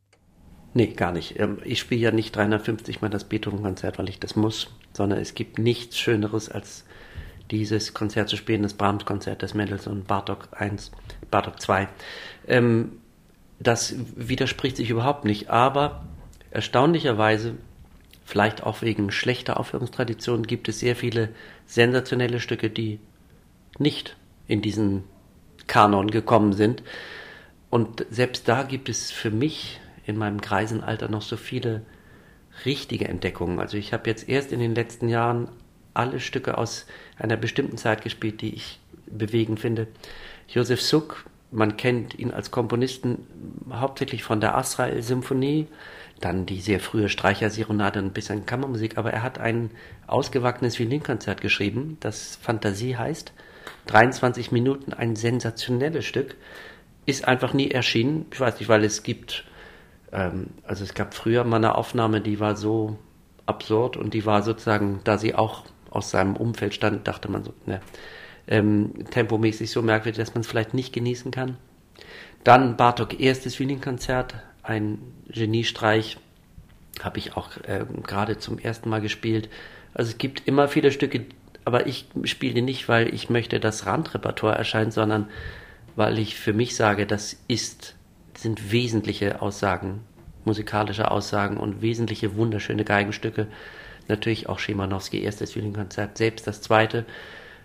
Nee, 0.73 0.89
gar 0.89 1.13
nicht. 1.13 1.39
Ähm, 1.39 1.59
ich 1.65 1.81
spiele 1.81 2.01
ja 2.01 2.11
nicht 2.13 2.35
350 2.35 3.01
Mal 3.01 3.11
das 3.11 3.25
Beethoven-Konzert, 3.25 3.99
weil 3.99 4.09
ich 4.09 4.21
das 4.21 4.37
muss, 4.37 4.71
sondern 4.93 5.19
es 5.19 5.35
gibt 5.35 5.59
nichts 5.59 5.99
Schöneres 5.99 6.49
als 6.49 6.85
dieses 7.51 7.93
Konzert 7.93 8.29
zu 8.29 8.37
spielen, 8.37 8.63
das 8.63 8.75
Brahms-Konzert 8.75 9.43
des 9.43 9.55
Mendelssohn 9.55 10.05
Bartok 10.05 10.49
1, 10.53 10.93
Bartok 11.31 11.61
2. 11.61 11.89
Ähm, 12.47 13.01
das 13.59 13.95
widerspricht 14.17 14.77
sich 14.77 14.91
überhaupt 14.91 15.25
nicht, 15.25 15.51
aber 15.51 16.05
erstaunlicherweise 16.51 17.55
vielleicht 18.25 18.63
auch 18.63 18.83
wegen 18.83 19.11
schlechter 19.11 19.61
Aufführungstraditionen, 19.61 20.47
gibt 20.47 20.69
es 20.69 20.81
sehr 20.81 20.97
viele 20.97 21.29
sensationelle 21.67 22.41
Stücke, 22.41 22.71
die 22.71 22.99
nicht 23.79 24.17
in 24.47 24.63
diesen 24.63 25.05
Kanon 25.67 26.11
gekommen 26.11 26.53
sind. 26.53 26.83
Und 27.71 28.07
selbst 28.11 28.49
da 28.49 28.63
gibt 28.63 28.89
es 28.89 29.11
für 29.11 29.31
mich 29.31 29.81
in 30.07 30.17
meinem 30.17 30.41
Greisenalter 30.41 31.09
noch 31.09 31.23
so 31.23 31.37
viele 31.37 31.83
richtige 32.65 33.09
Entdeckungen. 33.09 33.59
Also 33.59 33.77
ich 33.77 33.93
habe 33.93 34.09
jetzt 34.09 34.29
erst 34.29 34.53
in 34.53 34.61
den 34.61 34.75
letzten 34.75 35.09
Jahren 35.09 35.49
alle 35.93 36.21
Stücke 36.21 36.59
aus 36.59 36.87
einer 37.19 37.37
bestimmten 37.37 37.77
Zeit 37.77 38.03
gespielt, 38.03 38.41
die 38.41 38.55
ich 38.55 38.81
bewegend 39.07 39.61
finde. 39.61 39.87
Josef 40.49 40.81
Suk, 40.81 41.25
man 41.51 41.77
kennt 41.77 42.19
ihn 42.19 42.31
als 42.31 42.51
Komponisten 42.51 43.27
hauptsächlich 43.73 44.25
von 44.25 44.41
der 44.41 44.57
Asrael-Symphonie, 44.57 45.67
dann 46.25 46.47
die 46.47 46.61
sehr 46.61 46.81
frühe 46.81 47.09
Streicherserenade 47.09 47.99
und 47.99 48.07
ein 48.07 48.13
bisschen 48.13 48.47
Kammermusik, 48.47 48.97
aber 48.97 49.13
er 49.13 49.23
hat 49.23 49.39
ein 49.39 49.71
ausgewachsenes 50.07 50.79
Violinkonzert 50.79 51.41
geschrieben, 51.41 51.99
das 52.01 52.37
Fantasie 52.41 52.97
heißt. 52.97 53.33
23 53.87 54.51
Minuten, 54.51 54.93
ein 54.93 55.17
sensationelles 55.17 56.05
Stück, 56.05 56.37
ist 57.07 57.29
einfach 57.29 57.53
nie 57.53 57.71
erschienen. 57.71 58.27
Ich 58.33 58.41
weiß 58.41 58.59
nicht, 58.59 58.69
weil 58.69 58.85
es 58.85 59.03
gibt, 59.03 59.45
ähm, 60.13 60.49
also 60.63 60.85
es 60.85 60.95
gab 60.95 61.15
früher 61.15 61.45
mal 61.45 61.57
eine 61.57 61.77
Aufnahme, 61.77 62.21
die 62.21 62.41
war 62.41 62.57
so 62.57 62.99
absurd 63.47 63.97
und 63.97 64.15
die 64.15 64.25
war 64.25 64.43
sozusagen, 64.43 65.01
da 65.05 65.19
sie 65.19 65.35
auch 65.35 65.65
aus 65.91 66.11
seinem 66.11 66.37
Umfeld 66.37 66.75
stand, 66.75 67.07
dachte 67.07 67.31
man 67.31 67.45
so, 67.45 67.53
ne, 67.67 67.81
ähm, 68.47 69.05
tempomäßig 69.11 69.71
so 69.71 69.83
merkwürdig, 69.83 70.19
dass 70.19 70.35
man 70.35 70.41
es 70.41 70.47
vielleicht 70.47 70.75
nicht 70.75 70.93
genießen 70.93 71.31
kann. 71.31 71.59
Dann 72.43 72.77
Bartok 72.77 73.21
erstes 73.21 73.59
Violinkonzert, 73.59 74.35
ein 74.65 74.99
Geniestreich, 75.29 76.19
habe 77.03 77.19
ich 77.19 77.37
auch 77.37 77.57
äh, 77.65 77.85
gerade 78.03 78.39
zum 78.39 78.59
ersten 78.59 78.89
Mal 78.89 79.01
gespielt. 79.01 79.49
Also 79.93 80.11
es 80.11 80.19
gibt 80.19 80.47
immer 80.47 80.69
viele 80.69 80.91
Stücke, 80.91 81.27
aber 81.65 81.87
ich 81.87 82.07
spiele 82.25 82.63
nicht, 82.63 82.89
weil 82.89 83.13
ich 83.15 83.31
möchte, 83.31 83.61
dass 83.61 83.87
Randrepertoire 83.87 84.57
erscheint, 84.57 84.93
sondern 84.93 85.29
weil 85.97 86.19
ich 86.19 86.37
für 86.37 86.53
mich 86.53 86.77
sage, 86.77 87.07
das 87.07 87.37
ist, 87.47 87.95
sind 88.37 88.73
wesentliche 88.73 89.41
Aussagen, 89.41 90.01
musikalische 90.45 91.11
Aussagen 91.11 91.57
und 91.57 91.83
wesentliche 91.83 92.37
wunderschöne 92.37 92.85
Geigenstücke. 92.85 93.47
Natürlich 94.09 94.49
auch 94.49 94.59
Schimanowski, 94.59 95.23
erstes 95.23 95.55
Violinkonzert, 95.55 96.19
selbst 96.19 96.47
das 96.47 96.61
zweite. 96.61 97.07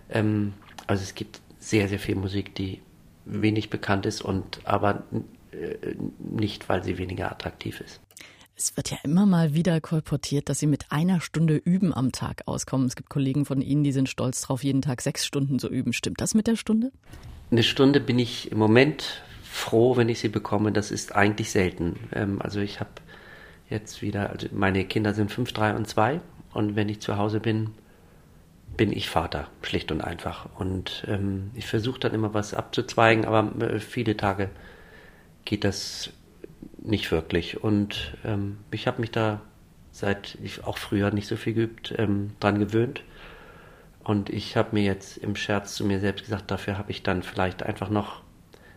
Ähm, 0.08 0.54
also 0.86 1.02
es 1.02 1.14
gibt 1.14 1.40
sehr, 1.58 1.88
sehr 1.88 1.98
viel 1.98 2.14
Musik, 2.14 2.54
die 2.54 2.80
wenig 3.26 3.68
bekannt 3.68 4.06
ist 4.06 4.22
und 4.22 4.60
aber 4.64 5.02
nicht, 6.18 6.68
weil 6.68 6.84
sie 6.84 6.98
weniger 6.98 7.30
attraktiv 7.30 7.80
ist. 7.80 8.00
Es 8.56 8.76
wird 8.76 8.90
ja 8.90 8.98
immer 9.04 9.24
mal 9.24 9.54
wieder 9.54 9.80
kolportiert, 9.80 10.50
dass 10.50 10.58
Sie 10.58 10.66
mit 10.66 10.92
einer 10.92 11.22
Stunde 11.22 11.56
Üben 11.56 11.94
am 11.94 12.12
Tag 12.12 12.42
auskommen. 12.44 12.86
Es 12.88 12.94
gibt 12.94 13.08
Kollegen 13.08 13.46
von 13.46 13.62
Ihnen, 13.62 13.84
die 13.84 13.92
sind 13.92 14.10
stolz 14.10 14.42
drauf, 14.42 14.62
jeden 14.62 14.82
Tag 14.82 15.00
sechs 15.00 15.24
Stunden 15.24 15.58
zu 15.58 15.68
üben. 15.68 15.94
Stimmt 15.94 16.20
das 16.20 16.34
mit 16.34 16.46
der 16.46 16.56
Stunde? 16.56 16.92
Eine 17.50 17.62
Stunde 17.62 18.00
bin 18.00 18.18
ich 18.18 18.52
im 18.52 18.58
Moment 18.58 19.22
froh, 19.42 19.96
wenn 19.96 20.10
ich 20.10 20.20
sie 20.20 20.28
bekomme. 20.28 20.72
Das 20.72 20.90
ist 20.90 21.16
eigentlich 21.16 21.50
selten. 21.50 21.98
Ähm, 22.12 22.42
also 22.42 22.60
ich 22.60 22.80
habe 22.80 22.90
jetzt 23.70 24.02
wieder, 24.02 24.28
also 24.28 24.46
meine 24.52 24.84
Kinder 24.84 25.14
sind 25.14 25.32
fünf, 25.32 25.54
drei 25.54 25.74
und 25.74 25.88
zwei. 25.88 26.20
Und 26.52 26.76
wenn 26.76 26.90
ich 26.90 27.00
zu 27.00 27.16
Hause 27.16 27.40
bin, 27.40 27.70
bin 28.76 28.92
ich 28.92 29.08
Vater, 29.08 29.48
schlicht 29.62 29.90
und 29.90 30.02
einfach. 30.02 30.48
Und 30.58 31.04
ähm, 31.08 31.50
ich 31.54 31.66
versuche 31.66 32.00
dann 32.00 32.12
immer 32.12 32.34
was 32.34 32.52
abzuzweigen, 32.52 33.24
aber 33.24 33.52
äh, 33.62 33.80
viele 33.80 34.18
Tage 34.18 34.50
geht 35.44 35.64
das 35.64 36.10
nicht 36.82 37.10
wirklich. 37.12 37.62
Und 37.62 38.16
ähm, 38.24 38.58
ich 38.70 38.86
habe 38.86 39.00
mich 39.00 39.10
da 39.10 39.40
seit 39.92 40.38
ich 40.42 40.64
auch 40.64 40.78
früher 40.78 41.10
nicht 41.10 41.26
so 41.26 41.36
viel 41.36 41.54
geübt, 41.54 41.94
ähm, 41.96 42.32
dran 42.40 42.58
gewöhnt. 42.58 43.02
Und 44.02 44.30
ich 44.30 44.56
habe 44.56 44.70
mir 44.72 44.82
jetzt 44.82 45.18
im 45.18 45.36
Scherz 45.36 45.74
zu 45.74 45.84
mir 45.84 46.00
selbst 46.00 46.24
gesagt, 46.24 46.50
dafür 46.50 46.78
habe 46.78 46.90
ich 46.90 47.02
dann 47.02 47.22
vielleicht 47.22 47.62
einfach 47.62 47.90
noch 47.90 48.22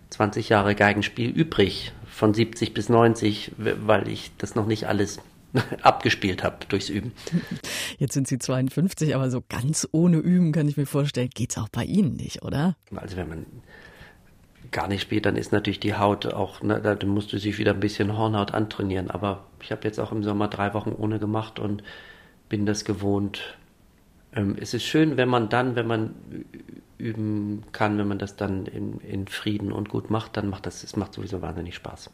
20 0.09 0.49
Jahre 0.49 0.75
Geigenspiel 0.75 1.29
übrig, 1.29 1.91
von 2.05 2.33
70 2.33 2.73
bis 2.73 2.89
90, 2.89 3.53
weil 3.57 4.07
ich 4.07 4.31
das 4.37 4.53
noch 4.53 4.67
nicht 4.67 4.85
alles 4.85 5.19
abgespielt 5.81 6.43
habe 6.43 6.57
durchs 6.67 6.89
Üben. 6.89 7.13
Jetzt 7.97 8.13
sind 8.13 8.27
Sie 8.27 8.37
52, 8.37 9.15
aber 9.15 9.31
so 9.31 9.41
ganz 9.47 9.87
ohne 9.91 10.17
Üben 10.17 10.51
kann 10.51 10.67
ich 10.67 10.77
mir 10.77 10.85
vorstellen, 10.85 11.29
geht 11.33 11.51
es 11.51 11.57
auch 11.57 11.69
bei 11.69 11.85
Ihnen 11.85 12.15
nicht, 12.15 12.43
oder? 12.43 12.75
Also 12.95 13.17
wenn 13.17 13.29
man 13.29 13.45
gar 14.73 14.87
nicht 14.87 15.01
spielt, 15.01 15.25
dann 15.25 15.37
ist 15.37 15.51
natürlich 15.53 15.79
die 15.79 15.95
Haut 15.95 16.25
auch, 16.25 16.61
ne, 16.61 16.81
da 16.81 17.05
musst 17.05 17.31
du 17.31 17.37
sich 17.37 17.57
wieder 17.57 17.73
ein 17.73 17.79
bisschen 17.79 18.17
Hornhaut 18.17 18.53
antrainieren. 18.53 19.09
Aber 19.09 19.45
ich 19.61 19.71
habe 19.71 19.83
jetzt 19.85 19.99
auch 19.99 20.11
im 20.11 20.23
Sommer 20.23 20.49
drei 20.49 20.73
Wochen 20.73 20.91
ohne 20.91 21.19
gemacht 21.19 21.59
und 21.59 21.83
bin 22.49 22.65
das 22.65 22.83
gewohnt. 22.83 23.57
Ähm, 24.35 24.57
es 24.59 24.73
ist 24.73 24.83
schön, 24.83 25.15
wenn 25.15 25.29
man 25.29 25.49
dann, 25.49 25.75
wenn 25.75 25.87
man 25.87 26.15
üben 26.97 27.63
kann, 27.71 27.97
wenn 27.97 28.07
man 28.07 28.19
das 28.19 28.35
dann 28.35 28.65
in, 28.65 28.99
in 28.99 29.27
Frieden 29.27 29.71
und 29.71 29.89
gut 29.89 30.09
macht, 30.09 30.37
dann 30.37 30.49
macht 30.49 30.65
das, 30.65 30.83
es 30.83 30.95
macht 30.95 31.13
sowieso 31.13 31.41
wahnsinnig 31.41 31.75
Spaß. 31.75 32.09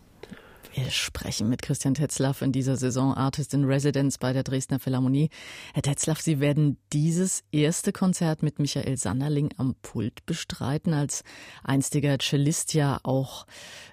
Wir 0.82 0.92
sprechen 0.92 1.50
mit 1.50 1.62
Christian 1.62 1.94
Tetzlaff 1.94 2.42
in 2.42 2.54
dieser 2.54 2.78
Saison 2.78 3.14
Artist 3.14 3.54
in 3.54 3.66
Residence 3.66 4.18
bei 4.18 4.32
der 4.32 4.44
Dresdner 4.44 4.80
Philharmonie. 4.80 5.30
Herr 5.74 5.82
Tetzlaff, 5.82 6.22
Sie 6.22 6.40
werden 6.40 6.78
dieses 6.94 7.44
erste 7.52 7.92
Konzert 7.92 8.44
mit 8.44 8.60
Michael 8.60 8.96
Sanderling 8.96 9.50
am 9.58 9.76
Pult 9.82 10.26
bestreiten, 10.26 10.94
als 10.94 11.26
einstiger 11.66 12.18
Cellist 12.18 12.74
ja 12.74 13.00
auch 13.04 13.46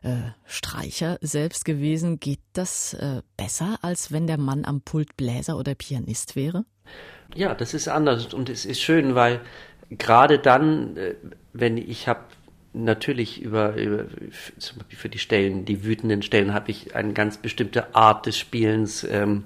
äh, 0.05 0.15
Streicher 0.45 1.19
selbst 1.23 1.65
gewesen. 1.65 2.21
Geht 2.21 2.41
das 2.53 2.95
äh, 2.95 3.23
besser, 3.37 3.79
als 3.83 4.13
wenn 4.13 4.29
der 4.29 4.39
Mann 4.39 4.65
am 4.65 4.81
Pult 4.81 5.17
Bläser 5.17 5.57
oder 5.57 5.75
Pianist 5.75 6.37
wäre? 6.37 6.67
Ja, 7.35 7.55
das 7.55 7.75
ist 7.75 7.89
anders 7.89 8.33
und 8.33 8.49
es 8.49 8.65
ist 8.65 8.81
schön, 8.81 9.17
weil 9.17 9.41
gerade 9.91 10.39
dann, 10.39 10.97
äh, 10.97 11.17
wenn 11.53 11.79
ich 11.79 12.07
habe 12.07 12.21
natürlich 12.85 13.41
über, 13.41 13.75
über 13.75 14.05
zum 14.59 14.79
Beispiel 14.79 14.99
für 14.99 15.09
die 15.09 15.19
Stellen, 15.19 15.65
die 15.65 15.85
wütenden 15.85 16.23
Stellen, 16.23 16.53
habe 16.53 16.71
ich 16.71 16.95
eine 16.95 17.13
ganz 17.13 17.39
bestimmte 17.39 17.95
Art 17.95 18.27
des 18.27 18.39
Spielens 18.39 19.05
ähm, 19.05 19.45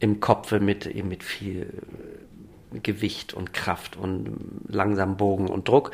im 0.00 0.20
Kopfe 0.20 0.60
mit, 0.60 0.86
eben 0.86 1.08
mit 1.08 1.22
viel 1.22 1.68
Gewicht 2.82 3.34
und 3.34 3.52
Kraft 3.52 3.96
und 3.96 4.36
langsam 4.68 5.16
Bogen 5.16 5.48
und 5.48 5.68
Druck. 5.68 5.92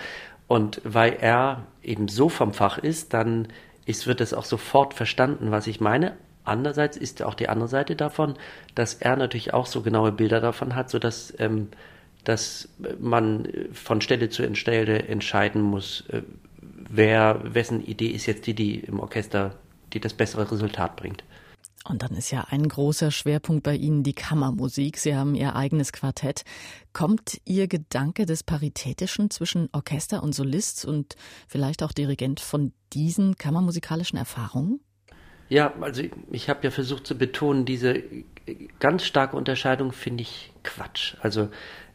Und 0.48 0.80
weil 0.84 1.12
er 1.20 1.66
eben 1.82 2.08
so 2.08 2.28
vom 2.28 2.54
Fach 2.54 2.78
ist, 2.78 3.14
dann 3.14 3.48
ist, 3.86 4.06
wird 4.06 4.20
es 4.20 4.34
auch 4.34 4.44
sofort 4.44 4.94
verstanden, 4.94 5.50
was 5.50 5.66
ich 5.66 5.80
meine. 5.80 6.16
Andererseits 6.44 6.96
ist 6.96 7.22
auch 7.22 7.34
die 7.34 7.48
andere 7.48 7.68
Seite 7.68 7.96
davon, 7.96 8.34
dass 8.74 8.94
er 8.94 9.16
natürlich 9.16 9.52
auch 9.52 9.66
so 9.66 9.82
genaue 9.82 10.10
Bilder 10.10 10.40
davon 10.40 10.74
hat, 10.74 10.90
sodass 10.90 11.34
ähm, 11.38 11.68
dass 12.24 12.68
man 12.98 13.48
von 13.72 14.00
Stelle 14.00 14.28
zu 14.28 14.54
Stelle 14.54 15.04
entscheiden 15.04 15.62
muss, 15.62 16.04
äh, 16.08 16.22
wer, 16.60 17.40
wessen 17.54 17.84
Idee 17.84 18.08
ist 18.08 18.26
jetzt 18.26 18.46
die, 18.46 18.54
die 18.54 18.80
im 18.80 19.00
Orchester, 19.00 19.56
die 19.92 20.00
das 20.00 20.14
bessere 20.14 20.50
Resultat 20.50 20.96
bringt. 20.96 21.24
Und 21.88 22.02
dann 22.02 22.14
ist 22.14 22.30
ja 22.30 22.46
ein 22.50 22.68
großer 22.68 23.10
Schwerpunkt 23.10 23.62
bei 23.62 23.74
Ihnen 23.74 24.02
die 24.02 24.12
Kammermusik. 24.12 24.98
Sie 24.98 25.16
haben 25.16 25.34
Ihr 25.34 25.56
eigenes 25.56 25.92
Quartett. 25.92 26.44
Kommt 26.92 27.40
Ihr 27.46 27.68
Gedanke 27.68 28.26
des 28.26 28.42
Paritätischen 28.42 29.30
zwischen 29.30 29.70
Orchester 29.72 30.22
und 30.22 30.34
Solist 30.34 30.84
und 30.84 31.16
vielleicht 31.48 31.82
auch 31.82 31.92
Dirigent 31.92 32.40
von 32.40 32.72
diesen 32.92 33.36
kammermusikalischen 33.36 34.18
Erfahrungen? 34.18 34.80
Ja, 35.48 35.74
also 35.80 36.02
ich 36.30 36.48
habe 36.48 36.60
ja 36.62 36.70
versucht 36.70 37.06
zu 37.06 37.16
betonen, 37.16 37.64
diese 37.64 38.02
ganz 38.78 39.04
starke 39.04 39.36
Unterscheidung 39.36 39.92
finde 39.92 40.22
ich 40.22 40.52
Quatsch. 40.62 41.16
Also 41.22 41.48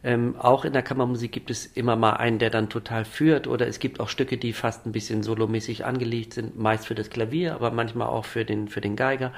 ähm, 0.06 0.36
auch 0.38 0.64
in 0.64 0.72
der 0.72 0.82
Kammermusik 0.82 1.32
gibt 1.32 1.50
es 1.50 1.66
immer 1.66 1.96
mal 1.96 2.12
einen, 2.12 2.38
der 2.38 2.48
dann 2.48 2.68
total 2.68 3.04
führt, 3.04 3.48
oder 3.48 3.66
es 3.66 3.80
gibt 3.80 3.98
auch 3.98 4.08
Stücke, 4.08 4.36
die 4.36 4.52
fast 4.52 4.86
ein 4.86 4.92
bisschen 4.92 5.24
solomäßig 5.24 5.84
angelegt 5.84 6.32
sind, 6.32 6.56
meist 6.56 6.86
für 6.86 6.94
das 6.94 7.10
Klavier, 7.10 7.54
aber 7.54 7.72
manchmal 7.72 8.06
auch 8.06 8.24
für 8.24 8.44
den, 8.44 8.68
für 8.68 8.80
den 8.80 8.94
Geiger. 8.94 9.32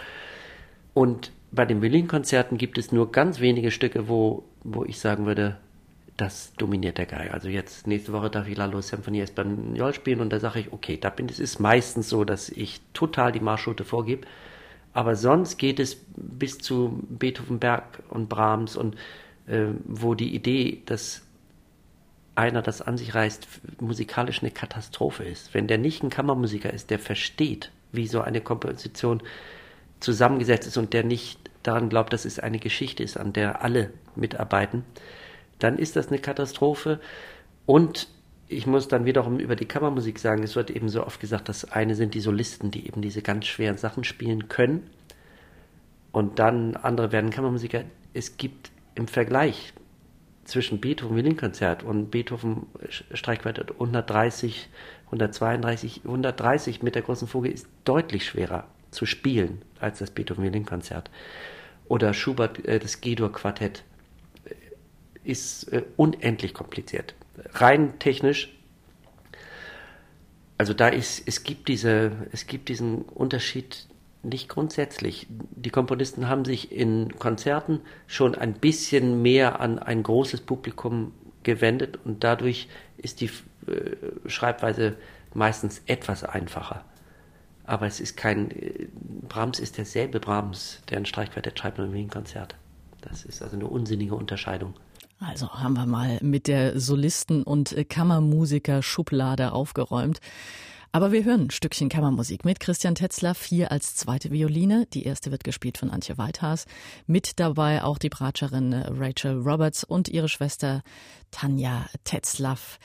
Und 0.93 1.33
bei 1.53 1.65
den 1.65 1.81
Violinkonzerten 1.81 2.59
gibt 2.59 2.77
es 2.77 2.93
nur 2.93 3.11
ganz 3.13 3.41
wenige 3.41 3.71
Stücke, 3.71 4.11
wo, 4.11 4.45
wo 4.63 4.85
ich 4.85 5.01
sagen 5.01 5.25
würde, 5.25 5.57
das 6.19 6.53
dominiert 6.59 6.99
der 6.99 7.07
Geiger. 7.07 7.33
Also 7.33 7.49
jetzt 7.49 7.87
nächste 7.87 8.13
Woche 8.13 8.29
darf 8.29 8.47
ich 8.47 8.59
Lalo 8.59 8.83
Symphonie 8.83 9.21
Espanol 9.21 9.95
spielen 9.95 10.21
und 10.21 10.31
da 10.31 10.39
sage 10.39 10.61
ich, 10.61 10.73
okay, 10.75 10.99
da 11.01 11.09
bin 11.09 11.31
es 11.31 11.41
ist 11.41 11.61
meistens 11.61 12.11
so, 12.11 12.25
dass 12.25 12.51
ich 12.51 12.83
total 12.93 13.33
die 13.33 13.41
Marschroute 13.41 13.85
vorgebe. 13.85 14.27
Aber 14.93 15.17
sonst 15.17 15.57
geht 15.57 15.81
es 15.81 15.97
bis 16.15 16.59
zu 16.59 17.03
Beethoven, 17.09 17.59
Berg 17.59 18.03
und 18.11 18.29
Brahms 18.29 18.77
und 18.77 18.97
wo 19.85 20.15
die 20.15 20.35
Idee, 20.35 20.83
dass 20.87 21.23
einer 22.35 22.63
das 22.63 22.83
an 22.83 22.97
sich 22.97 23.15
reißt, 23.15 23.49
musikalisch 23.81 24.43
eine 24.43 24.53
Katastrophe 24.53 25.25
ist. 25.25 25.55
Wenn 25.55 25.67
der 25.67 25.79
nicht 25.79 26.03
ein 26.03 26.11
Kammermusiker 26.11 26.73
ist, 26.73 26.91
der 26.91 26.99
versteht, 27.01 27.73
wie 27.91 28.07
so 28.07 28.21
eine 28.21 28.41
Komposition 28.41 29.23
zusammengesetzt 30.01 30.69
ist 30.69 30.77
und 30.77 30.93
der 30.93 31.03
nicht 31.03 31.41
daran 31.65 31.89
glaubt, 31.89 32.13
dass 32.13 32.25
es 32.25 32.39
eine 32.39 32.61
Geschichte 32.61 33.03
ist, 33.03 33.17
an 33.17 33.33
der 33.33 33.63
alle 33.63 33.91
mitarbeiten, 34.15 34.85
dann 35.59 35.79
ist 35.79 35.97
das 35.97 36.09
eine 36.09 36.19
Katastrophe. 36.19 37.01
Und 37.67 38.09
ich 38.47 38.67
muss 38.67 38.87
dann 38.87 39.05
wiederum 39.05 39.41
über 39.41 39.57
die 39.57 39.67
Kammermusik 39.67 40.19
sagen, 40.19 40.43
es 40.43 40.55
wird 40.55 40.71
eben 40.71 40.89
so 40.89 41.05
oft 41.05 41.21
gesagt, 41.21 41.49
das 41.49 41.71
eine 41.71 41.95
sind 41.95 42.15
die 42.15 42.21
Solisten, 42.21 42.71
die 42.71 42.87
eben 42.87 43.03
diese 43.03 43.21
ganz 43.21 43.47
schweren 43.47 43.77
Sachen 43.77 44.05
spielen 44.05 44.49
können. 44.49 44.89
Und 46.13 46.39
dann 46.39 46.77
andere 46.77 47.11
werden 47.13 47.31
Kammermusiker. 47.31 47.85
Es 48.15 48.37
gibt 48.37 48.71
im 48.99 49.07
Vergleich 49.07 49.73
zwischen 50.45 50.81
Beethoven 50.81 51.17
Violinkonzert 51.17 51.83
und 51.83 52.11
Beethoven 52.11 52.67
Streichquartett 52.89 53.71
130, 53.71 54.69
132, 55.07 56.03
130 56.05 56.83
mit 56.83 56.95
der 56.95 57.03
großen 57.03 57.29
Vogel 57.29 57.53
ist 57.53 57.69
deutlich 57.85 58.27
schwerer 58.27 58.67
zu 58.91 59.07
spielen 59.07 59.63
als 59.79 60.01
das 60.01 60.11
Beethoven 60.11 60.45
Violinkonzert. 60.45 61.11
Oder 61.87 62.13
Schubert 62.13 62.65
äh, 62.67 62.79
das 62.79 63.01
G-Dur 63.01 63.33
Quartett 63.33 63.85
ist 65.23 65.73
äh, 65.73 65.85
unendlich 65.97 66.53
kompliziert. 66.53 67.15
Rein 67.53 67.99
technisch. 67.99 68.53
Also 70.57 70.75
da 70.75 70.89
ist, 70.89 71.23
es 71.27 71.45
gibt 71.45 71.69
diese, 71.69 72.27
es 72.33 72.47
gibt 72.47 72.69
diesen 72.69 73.03
Unterschied 73.03 73.87
nicht 74.23 74.49
grundsätzlich. 74.49 75.27
Die 75.29 75.71
Komponisten 75.71 76.29
haben 76.29 76.45
sich 76.45 76.73
in 76.73 77.19
Konzerten 77.19 77.81
schon 78.07 78.35
ein 78.35 78.55
bisschen 78.55 79.23
mehr 79.23 79.61
an 79.61 79.79
ein 79.79 80.03
großes 80.03 80.41
Publikum 80.43 81.13
gewendet 81.43 81.99
und 82.05 82.25
dadurch 82.25 82.69
ist 82.97 83.21
die 83.21 83.31
äh, 83.67 84.29
Schreibweise 84.29 84.97
meistens 85.35 85.83
etwas 85.87 86.25
einfacher. 86.25 86.85
Aber 87.65 87.87
es 87.87 88.01
ist 88.01 88.17
kein, 88.17 88.51
äh, 88.51 88.89
Brahms 89.29 89.61
ist 89.61 89.79
derselbe 89.79 90.21
Brahms, 90.21 90.83
der 90.91 90.99
ein 90.99 91.07
Streichquartett 91.07 91.59
schreibt 91.59 91.79
wie 91.79 92.01
ein 92.01 92.11
Konzert. 92.11 92.57
Das 93.01 93.25
ist 93.25 93.43
also 93.43 93.57
eine 93.57 93.67
unsinnige 93.67 94.15
Unterscheidung. 94.15 94.75
Also 95.21 95.51
haben 95.53 95.75
wir 95.75 95.87
mal 95.87 96.19
mit 96.23 96.47
der 96.47 96.79
Solisten- 96.79 97.43
und 97.43 97.75
Kammermusiker-Schublade 97.89 99.53
aufgeräumt. 99.53 100.21
Aber 100.91 101.13
wir 101.13 101.25
hören 101.25 101.43
ein 101.43 101.51
Stückchen 101.51 101.89
Kammermusik 101.89 102.45
mit 102.45 102.61
Christian 102.61 102.95
Tetzlaff 102.95 103.45
hier 103.45 103.71
als 103.71 103.95
zweite 103.95 104.31
Violine. 104.31 104.87
Die 104.87 105.05
erste 105.05 105.31
wird 105.31 105.45
gespielt 105.45 105.77
von 105.77 105.91
Antje 105.91 106.17
Weithaas. 106.17 106.65
Mit 107.07 107.39
dabei 107.39 107.83
auch 107.85 107.99
die 107.99 108.09
Bratscherin 108.09 108.73
Rachel 108.73 109.37
Roberts 109.37 109.85
und 109.85 110.09
ihre 110.09 110.29
Schwester 110.29 110.83
Tanja 111.31 111.87
Tetzlaff 112.05 112.79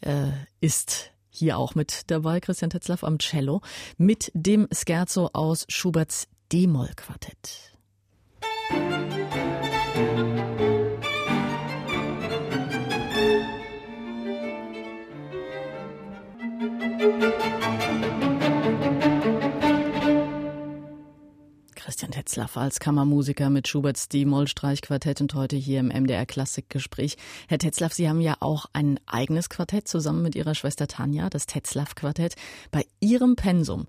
äh, 0.00 0.28
ist 0.60 1.10
hier 1.28 1.58
auch 1.58 1.74
mit 1.74 2.10
dabei, 2.10 2.40
Christian 2.40 2.70
Tetzlaff 2.70 3.04
am 3.04 3.18
Cello, 3.18 3.60
mit 3.96 4.30
dem 4.34 4.68
Scherzo 4.72 5.30
aus 5.32 5.66
Schuberts 5.68 6.28
D-Moll-Quartett. 6.52 7.71
Tetzlaff 22.22 22.56
als 22.56 22.78
Kammermusiker 22.78 23.50
mit 23.50 23.66
Schuberts 23.66 24.08
D-Moll-Streichquartett 24.08 25.20
und 25.20 25.34
heute 25.34 25.56
hier 25.56 25.80
im 25.80 25.88
MDR 25.88 26.24
Klassikgespräch. 26.24 27.16
Herr 27.48 27.58
Tetzlaff, 27.58 27.94
Sie 27.94 28.08
haben 28.08 28.20
ja 28.20 28.36
auch 28.38 28.66
ein 28.72 29.00
eigenes 29.06 29.48
Quartett 29.48 29.88
zusammen 29.88 30.22
mit 30.22 30.36
Ihrer 30.36 30.54
Schwester 30.54 30.86
Tanja, 30.86 31.28
das 31.30 31.46
Tetzlaff-Quartett. 31.46 32.36
Bei 32.70 32.84
Ihrem 33.00 33.34
Pensum 33.34 33.88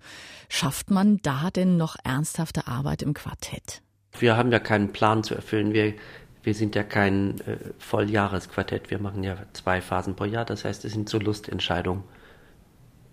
schafft 0.49 0.89
man 0.89 1.17
da 1.21 1.51
denn 1.51 1.77
noch 1.77 1.95
ernsthafte 2.03 2.65
Arbeit 2.65 3.03
im 3.03 3.13
Quartett? 3.13 3.83
Wir 4.17 4.35
haben 4.35 4.51
ja 4.51 4.57
keinen 4.57 4.91
Plan 4.93 5.23
zu 5.23 5.35
erfüllen. 5.35 5.71
Wir, 5.73 5.93
wir 6.41 6.55
sind 6.55 6.73
ja 6.73 6.81
kein 6.81 7.39
äh, 7.41 7.57
Volljahresquartett. 7.77 8.89
Wir 8.89 8.97
machen 8.97 9.23
ja 9.23 9.37
zwei 9.53 9.79
Phasen 9.79 10.15
pro 10.15 10.25
Jahr. 10.25 10.45
Das 10.45 10.65
heißt, 10.65 10.85
es 10.85 10.93
sind 10.93 11.07
so 11.07 11.19
Lustentscheidungen 11.19 12.03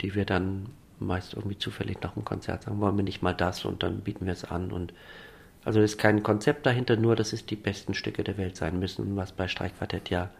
die 0.00 0.14
wir 0.14 0.24
dann 0.24 0.66
meist 1.00 1.34
irgendwie 1.34 1.58
zufällig 1.58 2.00
nach 2.02 2.14
dem 2.14 2.24
Konzert 2.24 2.64
sagen, 2.64 2.80
wollen 2.80 2.96
wir 2.96 3.04
nicht 3.04 3.22
mal 3.22 3.34
das 3.34 3.64
und 3.64 3.82
dann 3.82 4.00
bieten 4.00 4.26
wir 4.26 4.32
es 4.32 4.44
an 4.44 4.70
und 4.70 4.92
also 5.64 5.80
ist 5.80 5.98
kein 5.98 6.22
Konzept 6.22 6.64
dahinter, 6.66 6.96
nur 6.96 7.16
dass 7.16 7.32
es 7.32 7.44
die 7.44 7.56
besten 7.56 7.94
Stücke 7.94 8.24
der 8.24 8.38
Welt 8.38 8.56
sein 8.56 8.78
müssen, 8.78 9.16
was 9.16 9.32
bei 9.32 9.46
Streichquartett 9.46 10.08
ja 10.08 10.30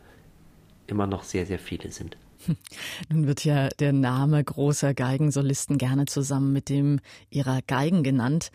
immer 0.86 1.06
noch 1.06 1.24
sehr, 1.24 1.46
sehr 1.46 1.58
viele 1.58 1.90
sind. 1.90 2.16
Nun 3.08 3.26
wird 3.26 3.44
ja 3.44 3.68
der 3.68 3.92
Name 3.92 4.42
großer 4.42 4.94
Geigensolisten 4.94 5.78
gerne 5.78 6.06
zusammen 6.06 6.52
mit 6.52 6.68
dem 6.68 7.00
ihrer 7.30 7.60
Geigen 7.62 8.02
genannt. 8.02 8.50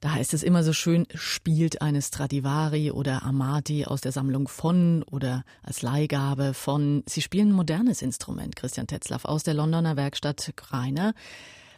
Da 0.00 0.12
heißt 0.12 0.34
es 0.34 0.42
immer 0.42 0.62
so 0.62 0.72
schön, 0.72 1.06
spielt 1.14 1.82
eine 1.82 2.02
Stradivari 2.02 2.90
oder 2.90 3.22
Amati 3.22 3.84
aus 3.84 4.00
der 4.00 4.12
Sammlung 4.12 4.48
von 4.48 5.02
oder 5.04 5.44
als 5.62 5.82
Leihgabe 5.82 6.54
von. 6.54 7.02
Sie 7.06 7.22
spielen 7.22 7.50
ein 7.50 7.54
modernes 7.54 8.02
Instrument, 8.02 8.56
Christian 8.56 8.86
Tetzlaff, 8.86 9.24
aus 9.24 9.42
der 9.42 9.54
Londoner 9.54 9.96
Werkstatt 9.96 10.52
Greiner. 10.56 11.14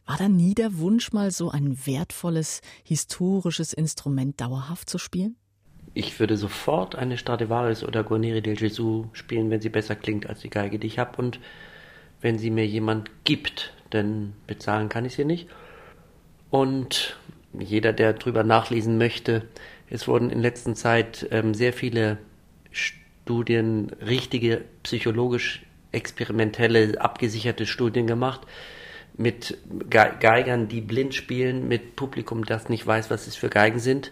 War 0.06 0.16
da 0.16 0.28
nie 0.28 0.54
der 0.54 0.78
Wunsch, 0.78 1.12
mal 1.12 1.30
so 1.30 1.50
ein 1.50 1.86
wertvolles 1.86 2.60
historisches 2.82 3.72
Instrument 3.72 4.40
dauerhaft 4.40 4.90
zu 4.90 4.98
spielen? 4.98 5.36
Ich 5.94 6.18
würde 6.18 6.36
sofort 6.36 6.96
eine 6.96 7.18
Stradivarius 7.18 7.84
oder 7.84 8.02
Guarneri 8.02 8.40
del 8.40 8.56
Gesù 8.56 9.06
spielen, 9.12 9.50
wenn 9.50 9.60
sie 9.60 9.68
besser 9.68 9.94
klingt 9.94 10.28
als 10.28 10.40
die 10.40 10.50
Geige, 10.50 10.78
die 10.78 10.86
ich 10.86 10.98
habe 10.98 11.18
und 11.18 11.38
wenn 12.20 12.38
sie 12.38 12.50
mir 12.50 12.66
jemand 12.66 13.10
gibt, 13.24 13.74
denn 13.92 14.32
bezahlen 14.46 14.88
kann 14.88 15.04
ich 15.04 15.14
sie 15.14 15.24
nicht. 15.24 15.48
Und 16.50 17.16
jeder, 17.58 17.92
der 17.92 18.14
drüber 18.14 18.44
nachlesen 18.44 18.96
möchte, 18.96 19.42
es 19.90 20.08
wurden 20.08 20.30
in 20.30 20.40
letzter 20.40 20.74
Zeit 20.74 21.26
ähm, 21.30 21.52
sehr 21.52 21.72
viele 21.72 22.18
Studien, 22.70 23.90
richtige 24.06 24.62
psychologisch 24.82 25.62
experimentelle, 25.90 27.00
abgesicherte 27.00 27.66
Studien 27.66 28.06
gemacht 28.06 28.40
mit 29.14 29.58
Geigern, 29.90 30.68
die 30.68 30.80
blind 30.80 31.14
spielen, 31.14 31.68
mit 31.68 31.96
Publikum, 31.96 32.46
das 32.46 32.70
nicht 32.70 32.86
weiß, 32.86 33.10
was 33.10 33.26
es 33.26 33.36
für 33.36 33.50
Geigen 33.50 33.78
sind 33.78 34.10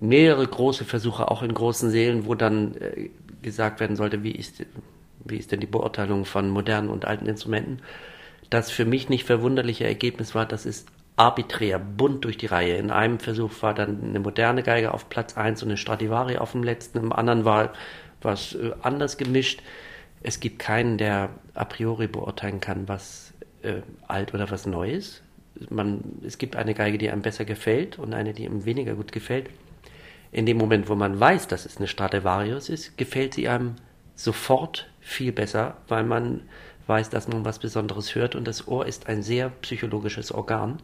mehrere 0.00 0.46
große 0.46 0.84
Versuche, 0.84 1.30
auch 1.30 1.42
in 1.42 1.52
großen 1.52 1.90
Seelen, 1.90 2.26
wo 2.26 2.34
dann 2.34 2.74
äh, 2.76 3.10
gesagt 3.42 3.80
werden 3.80 3.96
sollte, 3.96 4.22
wie 4.22 4.32
ist, 4.32 4.64
wie 5.24 5.36
ist 5.36 5.52
denn 5.52 5.60
die 5.60 5.66
Beurteilung 5.66 6.24
von 6.24 6.48
modernen 6.48 6.88
und 6.88 7.04
alten 7.04 7.26
Instrumenten. 7.26 7.80
Das 8.48 8.70
für 8.70 8.84
mich 8.84 9.08
nicht 9.08 9.24
verwunderliche 9.24 9.84
Ergebnis 9.84 10.34
war, 10.34 10.46
das 10.46 10.66
ist 10.66 10.88
arbiträr, 11.16 11.78
bunt 11.78 12.24
durch 12.24 12.38
die 12.38 12.46
Reihe. 12.46 12.76
In 12.76 12.90
einem 12.90 13.20
Versuch 13.20 13.50
war 13.60 13.74
dann 13.74 14.02
eine 14.02 14.20
moderne 14.20 14.62
Geige 14.62 14.94
auf 14.94 15.10
Platz 15.10 15.36
1 15.36 15.62
und 15.62 15.68
eine 15.68 15.76
Stradivari 15.76 16.38
auf 16.38 16.52
dem 16.52 16.62
letzten, 16.62 16.98
im 16.98 17.12
anderen 17.12 17.44
war 17.44 17.72
was 18.22 18.54
äh, 18.54 18.72
anders 18.82 19.18
gemischt. 19.18 19.62
Es 20.22 20.40
gibt 20.40 20.58
keinen, 20.58 20.98
der 20.98 21.30
a 21.54 21.64
priori 21.64 22.06
beurteilen 22.06 22.60
kann, 22.60 22.88
was 22.88 23.34
äh, 23.62 23.82
alt 24.08 24.32
oder 24.32 24.50
was 24.50 24.66
neu 24.66 24.90
ist. 24.90 25.22
Man, 25.68 26.20
es 26.24 26.38
gibt 26.38 26.56
eine 26.56 26.74
Geige, 26.74 26.96
die 26.96 27.10
einem 27.10 27.22
besser 27.22 27.44
gefällt 27.44 27.98
und 27.98 28.14
eine, 28.14 28.32
die 28.32 28.46
einem 28.46 28.64
weniger 28.64 28.94
gut 28.94 29.12
gefällt 29.12 29.50
in 30.32 30.46
dem 30.46 30.58
Moment, 30.58 30.88
wo 30.88 30.94
man 30.94 31.18
weiß, 31.18 31.48
dass 31.48 31.66
es 31.66 31.78
eine 31.78 31.88
Stradivarius 31.88 32.68
ist, 32.68 32.96
gefällt 32.96 33.34
sie 33.34 33.48
einem 33.48 33.76
sofort 34.14 34.88
viel 35.00 35.32
besser, 35.32 35.78
weil 35.88 36.04
man 36.04 36.42
weiß, 36.86 37.10
dass 37.10 37.28
man 37.28 37.44
was 37.44 37.58
Besonderes 37.58 38.14
hört 38.14 38.34
und 38.34 38.46
das 38.46 38.68
Ohr 38.68 38.86
ist 38.86 39.08
ein 39.08 39.22
sehr 39.22 39.50
psychologisches 39.62 40.32
Organ. 40.32 40.78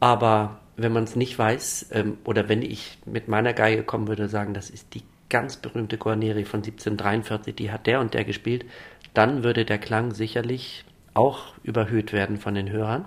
Aber 0.00 0.60
wenn 0.76 0.92
man 0.92 1.04
es 1.04 1.16
nicht 1.16 1.38
weiß, 1.38 1.88
ähm, 1.92 2.18
oder 2.24 2.48
wenn 2.48 2.62
ich 2.62 2.98
mit 3.06 3.28
meiner 3.28 3.52
Geige 3.52 3.84
kommen 3.84 4.08
würde, 4.08 4.28
sagen, 4.28 4.54
das 4.54 4.70
ist 4.70 4.94
die 4.94 5.02
ganz 5.28 5.56
berühmte 5.56 5.96
Guarneri 5.96 6.44
von 6.44 6.58
1743, 6.58 7.54
die 7.54 7.70
hat 7.70 7.86
der 7.86 8.00
und 8.00 8.14
der 8.14 8.24
gespielt, 8.24 8.66
dann 9.14 9.44
würde 9.44 9.64
der 9.64 9.78
Klang 9.78 10.12
sicherlich 10.12 10.84
auch 11.14 11.54
überhöht 11.62 12.12
werden 12.12 12.38
von 12.38 12.54
den 12.54 12.70
Hörern. 12.70 13.04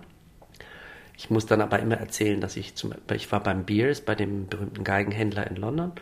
Ich 1.18 1.30
muss 1.30 1.46
dann 1.46 1.62
aber 1.62 1.80
immer 1.80 1.96
erzählen, 1.96 2.42
dass 2.42 2.58
ich 2.58 2.76
zum 2.76 2.94
ich 3.14 3.32
war 3.32 3.42
beim 3.42 3.66
Beers, 3.66 4.02
bei 4.02 4.16
dem 4.16 4.48
berühmten 4.48 4.84
Geigenhändler 4.84 5.48
in 5.50 5.56
London, 5.56 5.94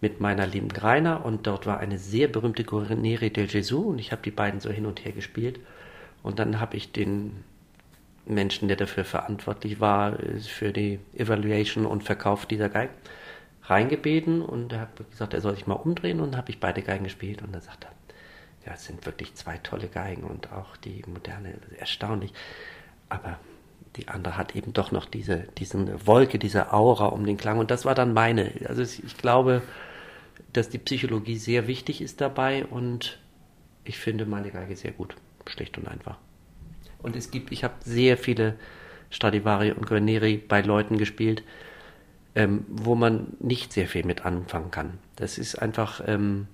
mit 0.00 0.20
meiner 0.20 0.46
lieben 0.46 0.68
Greiner. 0.68 1.24
Und 1.24 1.46
dort 1.46 1.66
war 1.66 1.78
eine 1.78 1.98
sehr 1.98 2.28
berühmte 2.28 2.64
Guarneri 2.64 3.30
del 3.30 3.46
Gesù. 3.46 3.82
Und 3.82 3.98
ich 3.98 4.12
habe 4.12 4.22
die 4.22 4.30
beiden 4.30 4.60
so 4.60 4.70
hin 4.70 4.86
und 4.86 5.04
her 5.04 5.12
gespielt. 5.12 5.60
Und 6.22 6.38
dann 6.38 6.60
habe 6.60 6.76
ich 6.76 6.92
den 6.92 7.44
Menschen, 8.26 8.68
der 8.68 8.76
dafür 8.76 9.04
verantwortlich 9.04 9.80
war, 9.80 10.18
für 10.40 10.72
die 10.72 10.98
Evaluation 11.14 11.86
und 11.86 12.04
Verkauf 12.04 12.44
dieser 12.46 12.68
Geigen, 12.68 12.92
reingebeten. 13.64 14.42
Und 14.42 14.72
er 14.72 14.80
hat 14.80 15.10
gesagt, 15.10 15.34
er 15.34 15.40
soll 15.40 15.54
sich 15.54 15.66
mal 15.66 15.74
umdrehen. 15.74 16.20
Und 16.20 16.36
habe 16.36 16.50
ich 16.50 16.58
beide 16.58 16.82
Geigen 16.82 17.04
gespielt. 17.04 17.42
Und 17.42 17.52
dann 17.52 17.62
sagt 17.62 17.84
er, 17.84 17.92
ja, 18.66 18.74
es 18.74 18.84
sind 18.84 19.06
wirklich 19.06 19.34
zwei 19.34 19.56
tolle 19.58 19.88
Geigen 19.88 20.24
und 20.24 20.52
auch 20.52 20.76
die 20.76 21.02
moderne, 21.06 21.54
erstaunlich. 21.78 22.34
Aber 23.08 23.38
die 23.96 24.08
andere 24.08 24.36
hat 24.36 24.54
eben 24.54 24.72
doch 24.72 24.92
noch 24.92 25.06
diese, 25.06 25.44
diese 25.58 26.06
Wolke, 26.06 26.38
diese 26.38 26.72
Aura 26.72 27.06
um 27.06 27.24
den 27.24 27.36
Klang. 27.36 27.58
Und 27.58 27.70
das 27.70 27.84
war 27.84 27.94
dann 27.94 28.12
meine. 28.12 28.52
Also 28.68 28.82
ich 28.82 29.16
glaube, 29.16 29.62
dass 30.52 30.68
die 30.68 30.78
Psychologie 30.78 31.36
sehr 31.36 31.66
wichtig 31.66 32.00
ist 32.00 32.20
dabei 32.20 32.64
und 32.64 33.18
ich 33.84 33.98
finde 33.98 34.26
meine 34.26 34.50
Geige 34.50 34.76
sehr 34.76 34.92
gut. 34.92 35.16
Schlicht 35.46 35.78
und 35.78 35.88
einfach. 35.88 36.18
Und 36.98 37.16
es 37.16 37.30
gibt, 37.30 37.52
ich 37.52 37.64
habe 37.64 37.74
sehr 37.84 38.16
viele 38.16 38.56
Stradivari 39.10 39.72
und 39.72 39.86
Guarneri 39.86 40.36
bei 40.36 40.60
Leuten 40.60 40.98
gespielt, 40.98 41.42
ähm, 42.34 42.66
wo 42.68 42.94
man 42.94 43.28
nicht 43.40 43.72
sehr 43.72 43.88
viel 43.88 44.04
mit 44.04 44.26
anfangen 44.26 44.70
kann. 44.70 44.98
Das 45.16 45.38
ist 45.38 45.56
einfach, 45.56 46.02
ähm, 46.06 46.48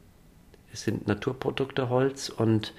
es 0.72 0.82
sind 0.82 1.08
Naturprodukte 1.08 1.88
Holz 1.88 2.28
und 2.28 2.72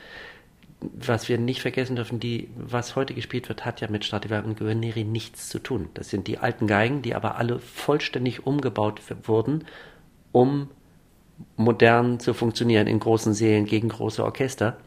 was 0.81 1.29
wir 1.29 1.38
nicht 1.38 1.61
vergessen 1.61 1.95
dürfen, 1.95 2.19
die, 2.19 2.49
was 2.55 2.95
heute 2.95 3.13
gespielt 3.13 3.47
wird, 3.49 3.65
hat 3.65 3.81
ja 3.81 3.89
mit 3.89 4.05
Stradivari 4.05 4.45
und 4.45 4.59
Guarneri 4.59 5.03
nichts 5.03 5.49
zu 5.49 5.59
tun. 5.59 5.89
Das 5.93 6.09
sind 6.09 6.27
die 6.27 6.38
alten 6.38 6.67
Geigen, 6.67 7.01
die 7.01 7.15
aber 7.15 7.38
alle 7.38 7.59
vollständig 7.59 8.45
umgebaut 8.45 9.01
wurden, 9.23 9.65
um 10.31 10.69
modern 11.57 12.19
zu 12.19 12.33
funktionieren 12.33 12.88
in 12.88 12.99
großen 12.99 13.33
Sälen 13.33 13.65
gegen 13.65 13.89
große 13.89 14.23
Orchester. 14.23 14.77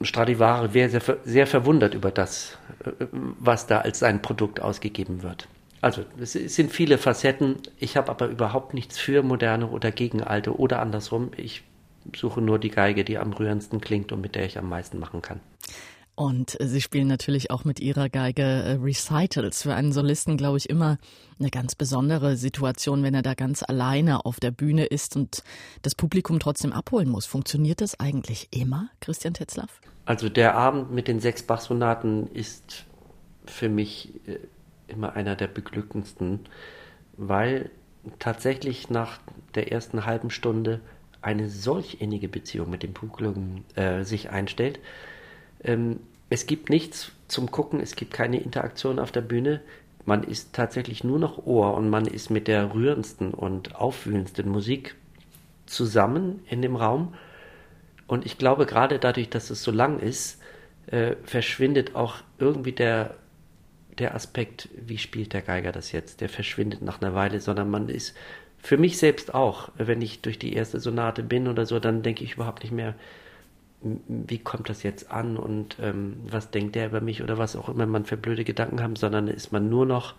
Stradivari 0.00 0.74
wäre 0.74 0.88
sehr, 0.90 1.18
sehr 1.24 1.46
verwundert 1.46 1.94
über 1.94 2.10
das, 2.10 2.58
äh, 2.84 3.06
was 3.10 3.66
da 3.66 3.80
als 3.80 3.98
sein 3.98 4.22
Produkt 4.22 4.60
ausgegeben 4.60 5.22
wird. 5.22 5.48
Also 5.80 6.04
es 6.20 6.32
sind 6.32 6.72
viele 6.72 6.98
Facetten. 6.98 7.56
Ich 7.78 7.96
habe 7.96 8.10
aber 8.10 8.26
überhaupt 8.26 8.74
nichts 8.74 8.98
für 8.98 9.22
moderne 9.22 9.68
oder 9.68 9.92
gegen 9.92 10.22
alte 10.22 10.58
oder 10.58 10.80
andersrum. 10.80 11.30
Ich 11.36 11.62
suche 12.16 12.40
nur 12.40 12.58
die 12.58 12.70
Geige, 12.70 13.04
die 13.04 13.18
am 13.18 13.32
rührendsten 13.32 13.80
klingt 13.80 14.12
und 14.12 14.20
mit 14.20 14.34
der 14.34 14.46
ich 14.46 14.58
am 14.58 14.68
meisten 14.68 14.98
machen 14.98 15.22
kann. 15.22 15.40
Und 16.18 16.56
Sie 16.58 16.80
spielen 16.80 17.06
natürlich 17.06 17.52
auch 17.52 17.64
mit 17.64 17.78
Ihrer 17.78 18.08
Geige 18.08 18.42
äh, 18.42 18.72
Recitals. 18.72 19.62
Für 19.62 19.74
einen 19.74 19.92
Solisten, 19.92 20.36
glaube 20.36 20.58
ich, 20.58 20.68
immer 20.68 20.98
eine 21.38 21.48
ganz 21.48 21.76
besondere 21.76 22.36
Situation, 22.36 23.04
wenn 23.04 23.14
er 23.14 23.22
da 23.22 23.34
ganz 23.34 23.62
alleine 23.62 24.24
auf 24.26 24.40
der 24.40 24.50
Bühne 24.50 24.86
ist 24.86 25.14
und 25.14 25.44
das 25.82 25.94
Publikum 25.94 26.40
trotzdem 26.40 26.72
abholen 26.72 27.08
muss. 27.08 27.26
Funktioniert 27.26 27.80
das 27.80 28.00
eigentlich 28.00 28.48
immer, 28.50 28.88
Christian 29.00 29.34
Tetzlaff? 29.34 29.80
Also 30.06 30.28
der 30.28 30.56
Abend 30.56 30.90
mit 30.90 31.06
den 31.06 31.20
sechs 31.20 31.44
Bachsonaten 31.44 32.26
ist 32.32 32.84
für 33.46 33.68
mich 33.68 34.12
äh, 34.26 34.40
immer 34.88 35.14
einer 35.14 35.36
der 35.36 35.46
beglückendsten, 35.46 36.40
weil 37.16 37.70
tatsächlich 38.18 38.90
nach 38.90 39.20
der 39.54 39.70
ersten 39.70 40.04
halben 40.04 40.30
Stunde 40.30 40.80
eine 41.20 41.48
solch 41.48 42.00
innige 42.00 42.28
Beziehung 42.28 42.70
mit 42.70 42.82
dem 42.82 42.94
Publikum 42.94 43.64
äh, 43.74 44.04
sich 44.04 44.30
einstellt. 44.30 44.78
Ähm, 45.62 46.00
es 46.30 46.46
gibt 46.46 46.70
nichts, 46.70 47.12
zum 47.26 47.50
Gucken, 47.50 47.80
es 47.80 47.96
gibt 47.96 48.12
keine 48.12 48.40
Interaktion 48.40 48.98
auf 48.98 49.12
der 49.12 49.20
Bühne. 49.20 49.60
Man 50.04 50.22
ist 50.22 50.54
tatsächlich 50.54 51.04
nur 51.04 51.18
noch 51.18 51.44
Ohr 51.46 51.74
und 51.74 51.90
man 51.90 52.06
ist 52.06 52.30
mit 52.30 52.48
der 52.48 52.72
rührendsten 52.74 53.34
und 53.34 53.76
aufwühlendsten 53.76 54.48
Musik 54.48 54.94
zusammen 55.66 56.40
in 56.48 56.62
dem 56.62 56.76
Raum. 56.76 57.14
Und 58.06 58.24
ich 58.24 58.38
glaube, 58.38 58.64
gerade 58.64 58.98
dadurch, 58.98 59.28
dass 59.28 59.50
es 59.50 59.62
so 59.62 59.70
lang 59.70 60.00
ist, 60.00 60.40
äh, 60.86 61.16
verschwindet 61.24 61.94
auch 61.94 62.16
irgendwie 62.38 62.72
der, 62.72 63.16
der 63.98 64.14
Aspekt, 64.14 64.70
wie 64.74 64.96
spielt 64.96 65.34
der 65.34 65.42
Geiger 65.42 65.72
das 65.72 65.92
jetzt? 65.92 66.22
Der 66.22 66.30
verschwindet 66.30 66.80
nach 66.80 67.02
einer 67.02 67.14
Weile, 67.14 67.40
sondern 67.40 67.70
man 67.70 67.90
ist 67.90 68.16
für 68.60 68.76
mich 68.76 68.98
selbst 68.98 69.34
auch, 69.34 69.70
wenn 69.76 70.02
ich 70.02 70.20
durch 70.20 70.38
die 70.38 70.52
erste 70.52 70.80
Sonate 70.80 71.22
bin 71.22 71.48
oder 71.48 71.66
so, 71.66 71.78
dann 71.78 72.02
denke 72.02 72.24
ich 72.24 72.34
überhaupt 72.34 72.62
nicht 72.62 72.72
mehr, 72.72 72.94
wie 73.80 74.38
kommt 74.38 74.68
das 74.68 74.82
jetzt 74.82 75.10
an 75.10 75.36
und 75.36 75.76
ähm, 75.80 76.16
was 76.28 76.50
denkt 76.50 76.74
der 76.74 76.86
über 76.86 77.00
mich 77.00 77.22
oder 77.22 77.38
was 77.38 77.54
auch 77.54 77.68
immer 77.68 77.86
man 77.86 78.04
für 78.04 78.16
blöde 78.16 78.44
Gedanken 78.44 78.82
haben, 78.82 78.96
sondern 78.96 79.28
ist 79.28 79.52
man 79.52 79.68
nur 79.68 79.86
noch, 79.86 80.14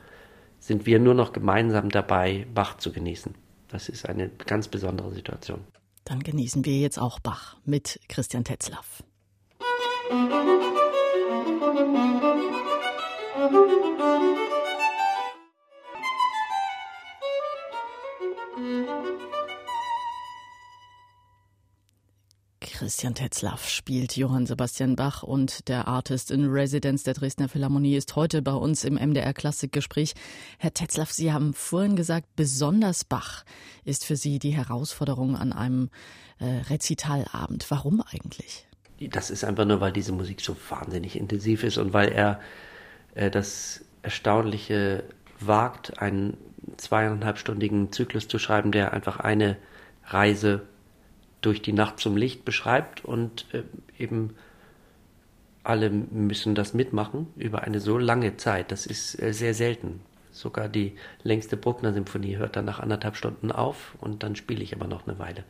sind 0.59 0.85
wir 0.85 0.99
nur 0.99 1.13
noch 1.13 1.33
gemeinsam 1.33 1.89
dabei, 1.89 2.47
Bach 2.53 2.77
zu 2.77 2.93
genießen. 2.93 3.35
Das 3.67 3.89
ist 3.89 4.07
eine 4.07 4.29
ganz 4.29 4.67
besondere 4.67 5.11
Situation. 5.11 5.59
Dann 6.05 6.21
genießen 6.21 6.65
wir 6.65 6.77
jetzt 6.77 6.97
auch 6.97 7.19
Bach 7.19 7.57
mit 7.65 7.99
Christian 8.07 8.43
Tetzlaff. 8.43 9.03
Christian 22.79 23.13
Tetzlaff 23.13 23.67
spielt 23.67 24.15
Johann 24.15 24.45
Sebastian 24.45 24.95
Bach 24.95 25.21
und 25.21 25.67
der 25.67 25.89
Artist 25.89 26.31
in 26.31 26.45
Residence 26.45 27.03
der 27.03 27.13
Dresdner 27.13 27.49
Philharmonie 27.49 27.97
ist 27.97 28.15
heute 28.15 28.41
bei 28.41 28.53
uns 28.53 28.85
im 28.85 28.93
MDR 28.93 29.33
Klassikgespräch. 29.33 30.13
Herr 30.59 30.73
Tetzlaff, 30.73 31.11
Sie 31.11 31.33
haben 31.33 31.53
vorhin 31.53 31.97
gesagt, 31.97 32.27
besonders 32.37 33.03
Bach 33.03 33.43
ist 33.83 34.05
für 34.05 34.15
Sie 34.15 34.39
die 34.39 34.51
Herausforderung 34.51 35.35
an 35.35 35.51
einem 35.51 35.89
äh, 36.39 36.45
Rezitalabend. 36.45 37.69
Warum 37.69 38.01
eigentlich? 38.13 38.65
Das 38.97 39.29
ist 39.29 39.43
einfach 39.43 39.65
nur, 39.65 39.81
weil 39.81 39.91
diese 39.91 40.13
Musik 40.13 40.39
so 40.39 40.55
wahnsinnig 40.69 41.17
intensiv 41.17 41.65
ist 41.65 41.77
und 41.77 41.91
weil 41.91 42.13
er 42.13 42.39
äh, 43.13 43.29
das 43.29 43.83
Erstaunliche 44.03 45.03
wagt, 45.41 46.01
einen 46.01 46.37
zweieinhalbstündigen 46.77 47.91
Zyklus 47.91 48.29
zu 48.29 48.39
schreiben, 48.39 48.71
der 48.71 48.93
einfach 48.93 49.19
eine 49.19 49.57
Reise 50.05 50.61
durch 51.41 51.61
die 51.61 51.73
Nacht 51.73 51.99
zum 51.99 52.17
Licht 52.17 52.45
beschreibt 52.45 53.05
und 53.05 53.45
äh, 53.53 53.63
eben 53.97 54.35
alle 55.63 55.89
müssen 55.89 56.55
das 56.55 56.73
mitmachen 56.73 57.27
über 57.35 57.63
eine 57.63 57.79
so 57.79 57.97
lange 57.97 58.37
Zeit. 58.37 58.71
Das 58.71 58.85
ist 58.85 59.21
äh, 59.21 59.33
sehr 59.33 59.53
selten. 59.53 60.01
Sogar 60.31 60.69
die 60.69 60.95
längste 61.23 61.57
Bruckner-Symphonie 61.57 62.37
hört 62.37 62.55
dann 62.55 62.65
nach 62.65 62.79
anderthalb 62.79 63.15
Stunden 63.15 63.51
auf 63.51 63.95
und 63.99 64.23
dann 64.23 64.35
spiele 64.35 64.63
ich 64.63 64.75
aber 64.75 64.87
noch 64.87 65.07
eine 65.07 65.19
Weile. 65.19 65.43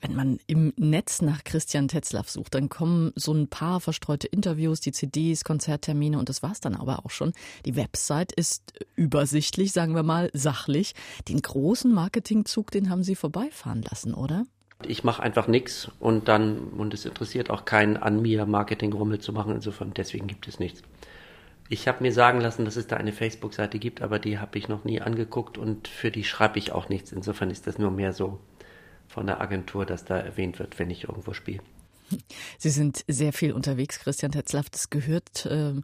Wenn 0.00 0.14
man 0.14 0.38
im 0.46 0.72
Netz 0.76 1.22
nach 1.22 1.42
Christian 1.42 1.88
Tetzlaff 1.88 2.30
sucht, 2.30 2.54
dann 2.54 2.68
kommen 2.68 3.12
so 3.16 3.32
ein 3.32 3.48
paar 3.48 3.80
verstreute 3.80 4.28
Interviews, 4.28 4.80
die 4.80 4.92
CDs, 4.92 5.42
Konzerttermine 5.42 6.18
und 6.18 6.28
das 6.28 6.42
war's 6.42 6.60
dann 6.60 6.76
aber 6.76 7.04
auch 7.04 7.10
schon. 7.10 7.32
Die 7.64 7.74
Website 7.74 8.30
ist 8.32 8.74
übersichtlich, 8.94 9.72
sagen 9.72 9.96
wir 9.96 10.04
mal, 10.04 10.30
sachlich. 10.32 10.94
Den 11.28 11.42
großen 11.42 11.92
Marketingzug, 11.92 12.70
den 12.70 12.90
haben 12.90 13.02
Sie 13.02 13.16
vorbeifahren 13.16 13.82
lassen, 13.82 14.14
oder? 14.14 14.44
Ich 14.86 15.02
mache 15.02 15.22
einfach 15.22 15.48
nichts 15.48 15.90
und 15.98 16.28
dann, 16.28 16.58
und 16.58 16.94
es 16.94 17.04
interessiert 17.04 17.50
auch 17.50 17.64
keinen 17.64 17.96
an 17.96 18.22
mir, 18.22 18.46
Marketingrummel 18.46 19.18
zu 19.18 19.32
machen. 19.32 19.54
Insofern, 19.54 19.92
deswegen 19.94 20.28
gibt 20.28 20.46
es 20.46 20.60
nichts. 20.60 20.82
Ich 21.68 21.88
habe 21.88 22.02
mir 22.02 22.12
sagen 22.12 22.40
lassen, 22.40 22.64
dass 22.64 22.76
es 22.76 22.86
da 22.86 22.96
eine 22.96 23.12
Facebook-Seite 23.12 23.78
gibt, 23.78 24.00
aber 24.00 24.18
die 24.18 24.38
habe 24.38 24.56
ich 24.56 24.68
noch 24.68 24.84
nie 24.84 25.00
angeguckt 25.00 25.58
und 25.58 25.88
für 25.88 26.10
die 26.10 26.24
schreibe 26.24 26.58
ich 26.58 26.72
auch 26.72 26.88
nichts. 26.88 27.12
Insofern 27.12 27.50
ist 27.50 27.66
das 27.66 27.78
nur 27.78 27.90
mehr 27.90 28.12
so 28.12 28.38
von 29.06 29.26
der 29.26 29.40
Agentur, 29.40 29.84
dass 29.84 30.04
da 30.04 30.16
erwähnt 30.18 30.58
wird, 30.58 30.78
wenn 30.78 30.90
ich 30.90 31.04
irgendwo 31.04 31.32
spiele. 31.34 31.60
Sie 32.56 32.70
sind 32.70 33.04
sehr 33.06 33.32
viel 33.34 33.52
unterwegs, 33.52 33.98
Christian 33.98 34.32
Tetzlaff. 34.32 34.70
Das 34.70 34.88
gehört 34.88 35.44
äh, 35.44 35.74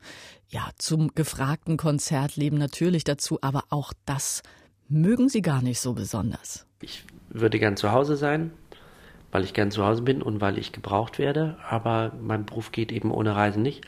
ja 0.48 0.70
zum 0.78 1.14
gefragten 1.14 1.76
Konzertleben 1.76 2.59
natürlich 2.59 3.04
dazu, 3.04 3.38
aber 3.42 3.64
auch 3.68 3.92
das 4.07 4.42
mögen 4.88 5.28
Sie 5.28 5.42
gar 5.42 5.62
nicht 5.62 5.80
so 5.80 5.92
besonders. 5.92 6.66
Ich 6.80 7.04
würde 7.28 7.59
gern 7.59 7.76
zu 7.76 7.92
Hause 7.92 8.16
sein, 8.16 8.52
weil 9.34 9.42
ich 9.42 9.52
gern 9.52 9.72
zu 9.72 9.84
Hause 9.84 10.02
bin 10.02 10.22
und 10.22 10.40
weil 10.40 10.58
ich 10.58 10.70
gebraucht 10.70 11.18
werde, 11.18 11.56
aber 11.68 12.12
mein 12.22 12.46
Beruf 12.46 12.70
geht 12.70 12.92
eben 12.92 13.10
ohne 13.10 13.34
Reisen 13.34 13.64
nicht. 13.64 13.84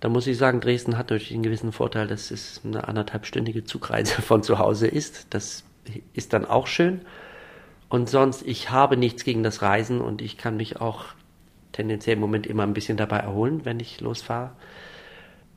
Da 0.00 0.08
muss 0.08 0.26
ich 0.26 0.36
sagen, 0.36 0.60
Dresden 0.60 0.98
hat 0.98 1.10
natürlich 1.10 1.32
einen 1.32 1.44
gewissen 1.44 1.70
Vorteil, 1.70 2.08
dass 2.08 2.32
es 2.32 2.60
eine 2.64 2.88
anderthalbstündige 2.88 3.62
Zugreise 3.62 4.20
von 4.22 4.42
zu 4.42 4.58
Hause 4.58 4.88
ist. 4.88 5.28
Das 5.30 5.62
ist 6.14 6.32
dann 6.32 6.44
auch 6.44 6.66
schön. 6.66 7.02
Und 7.88 8.08
sonst, 8.08 8.42
ich 8.44 8.70
habe 8.70 8.96
nichts 8.96 9.22
gegen 9.22 9.44
das 9.44 9.62
Reisen 9.62 10.00
und 10.00 10.20
ich 10.20 10.36
kann 10.36 10.56
mich 10.56 10.80
auch 10.80 11.04
tendenziell 11.70 12.16
im 12.16 12.20
Moment 12.20 12.48
immer 12.48 12.64
ein 12.64 12.74
bisschen 12.74 12.96
dabei 12.96 13.18
erholen, 13.18 13.64
wenn 13.64 13.78
ich 13.78 14.00
losfahre. 14.00 14.50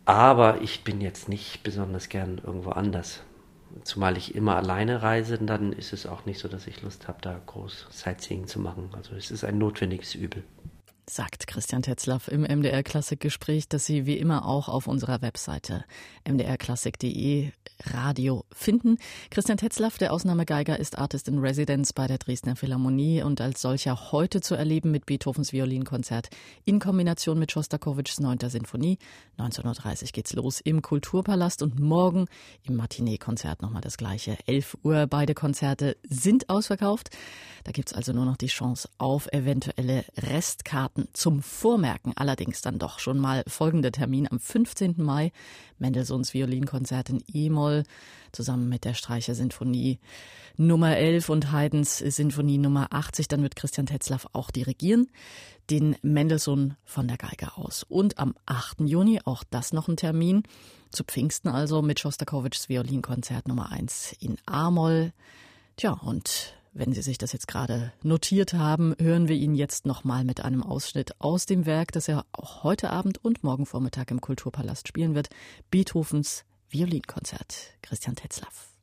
Aber 0.05 0.61
ich 0.61 0.83
bin 0.83 1.01
jetzt 1.01 1.29
nicht 1.29 1.63
besonders 1.63 2.09
gern 2.09 2.39
irgendwo 2.45 2.69
anders 2.69 3.23
zumal 3.83 4.17
ich 4.17 4.35
immer 4.35 4.55
alleine 4.55 5.01
reise, 5.01 5.37
dann 5.37 5.73
ist 5.73 5.93
es 5.93 6.05
auch 6.05 6.25
nicht 6.25 6.39
so, 6.39 6.47
dass 6.47 6.67
ich 6.67 6.81
Lust 6.81 7.07
habe, 7.07 7.19
da 7.21 7.39
groß 7.45 7.87
Sightseeing 7.89 8.47
zu 8.47 8.59
machen. 8.59 8.89
Also 8.93 9.15
es 9.15 9.31
ist 9.31 9.43
ein 9.43 9.57
notwendiges 9.57 10.15
Übel 10.15 10.43
sagt 11.07 11.47
Christian 11.47 11.81
Tetzlaff 11.81 12.27
im 12.27 12.41
MDR 12.41 12.83
Klassikgespräch, 12.83 13.67
das 13.67 13.85
Sie 13.85 14.05
wie 14.05 14.17
immer 14.17 14.47
auch 14.47 14.69
auf 14.69 14.87
unserer 14.87 15.21
Webseite 15.21 15.85
mdrklassik.de 16.27 17.51
Radio 17.83 18.45
finden. 18.51 18.97
Christian 19.29 19.57
Tetzlaff, 19.57 19.97
der 19.97 20.13
Ausnahmegeiger, 20.13 20.79
ist 20.79 20.97
Artist 20.97 21.27
in 21.27 21.39
Residence 21.39 21.93
bei 21.93 22.07
der 22.07 22.17
Dresdner 22.17 22.55
Philharmonie 22.55 23.21
und 23.21 23.41
als 23.41 23.61
solcher 23.61 24.11
heute 24.11 24.41
zu 24.41 24.55
erleben 24.55 24.91
mit 24.91 25.05
Beethovens 25.05 25.51
Violinkonzert 25.51 26.29
in 26.63 26.79
Kombination 26.79 27.37
mit 27.37 27.51
Schostakowitschs 27.51 28.19
9. 28.19 28.49
Sinfonie. 28.49 28.97
19.30 29.37 30.03
Uhr 30.03 30.09
geht's 30.13 30.33
los 30.33 30.61
im 30.61 30.81
Kulturpalast 30.81 31.61
und 31.61 31.79
morgen 31.79 32.27
im 32.63 32.75
Matinee-Konzert 32.75 33.61
nochmal 33.61 33.81
das 33.81 33.97
gleiche. 33.97 34.37
11 34.47 34.77
Uhr. 34.83 35.07
Beide 35.07 35.33
Konzerte 35.33 35.97
sind 36.07 36.49
ausverkauft. 36.49 37.09
Da 37.65 37.71
gibt's 37.71 37.93
also 37.93 38.13
nur 38.13 38.25
noch 38.25 38.37
die 38.37 38.47
Chance 38.47 38.89
auf 38.97 39.27
eventuelle 39.33 40.05
Restkarten 40.17 40.94
zum 41.13 41.41
Vormerken. 41.41 42.13
Allerdings 42.15 42.61
dann 42.61 42.79
doch 42.79 42.99
schon 42.99 43.19
mal 43.19 43.43
folgender 43.47 43.91
Termin 43.91 44.27
am 44.29 44.39
15. 44.39 44.95
Mai. 44.97 45.31
Mendelssohns 45.77 46.33
Violinkonzert 46.33 47.09
in 47.09 47.23
E-Moll 47.33 47.83
zusammen 48.31 48.69
mit 48.69 48.85
der 48.85 48.93
Streichersinfonie 48.93 49.99
Nummer 50.57 50.95
11 50.95 51.29
und 51.29 51.51
Haydns 51.51 51.97
Sinfonie 51.97 52.57
Nummer 52.57 52.87
80. 52.91 53.27
Dann 53.27 53.43
wird 53.43 53.55
Christian 53.55 53.85
Tetzlaff 53.87 54.27
auch 54.33 54.51
dirigieren. 54.51 55.07
Den 55.69 55.97
Mendelssohn 56.01 56.75
von 56.85 57.07
der 57.07 57.17
Geige 57.17 57.57
aus. 57.57 57.83
Und 57.83 58.17
am 58.19 58.35
8. 58.45 58.81
Juni, 58.81 59.19
auch 59.25 59.43
das 59.49 59.73
noch 59.73 59.87
ein 59.87 59.97
Termin, 59.97 60.43
zu 60.91 61.03
Pfingsten 61.03 61.49
also 61.49 61.81
mit 61.81 61.99
Schostakowitschs 61.99 62.69
Violinkonzert 62.69 63.47
Nummer 63.47 63.71
1 63.71 64.15
in 64.19 64.37
A-Moll. 64.45 65.11
Tja, 65.75 65.91
und 65.91 66.55
wenn 66.75 66.93
Sie 66.93 67.01
sich 67.01 67.17
das 67.17 67.31
jetzt 67.31 67.47
gerade 67.47 67.93
notiert 68.03 68.53
haben, 68.53 68.95
hören 68.99 69.29
wir 69.29 69.35
ihn 69.35 69.55
jetzt 69.55 69.85
nochmal 69.85 70.25
mit 70.25 70.41
einem 70.41 70.61
Ausschnitt 70.61 71.19
aus 71.19 71.45
dem 71.45 71.65
Werk, 71.65 71.93
das 71.93 72.09
er 72.09 72.25
auch 72.33 72.63
heute 72.63 72.89
Abend 72.89 73.23
und 73.23 73.43
morgen 73.43 73.65
Vormittag 73.65 74.11
im 74.11 74.19
Kulturpalast 74.19 74.87
spielen 74.87 75.15
wird. 75.15 75.29
Beethovens 75.71 76.43
Violinkonzert. 76.69 77.77
Christian 77.81 78.15
Tetzlaff. 78.15 78.74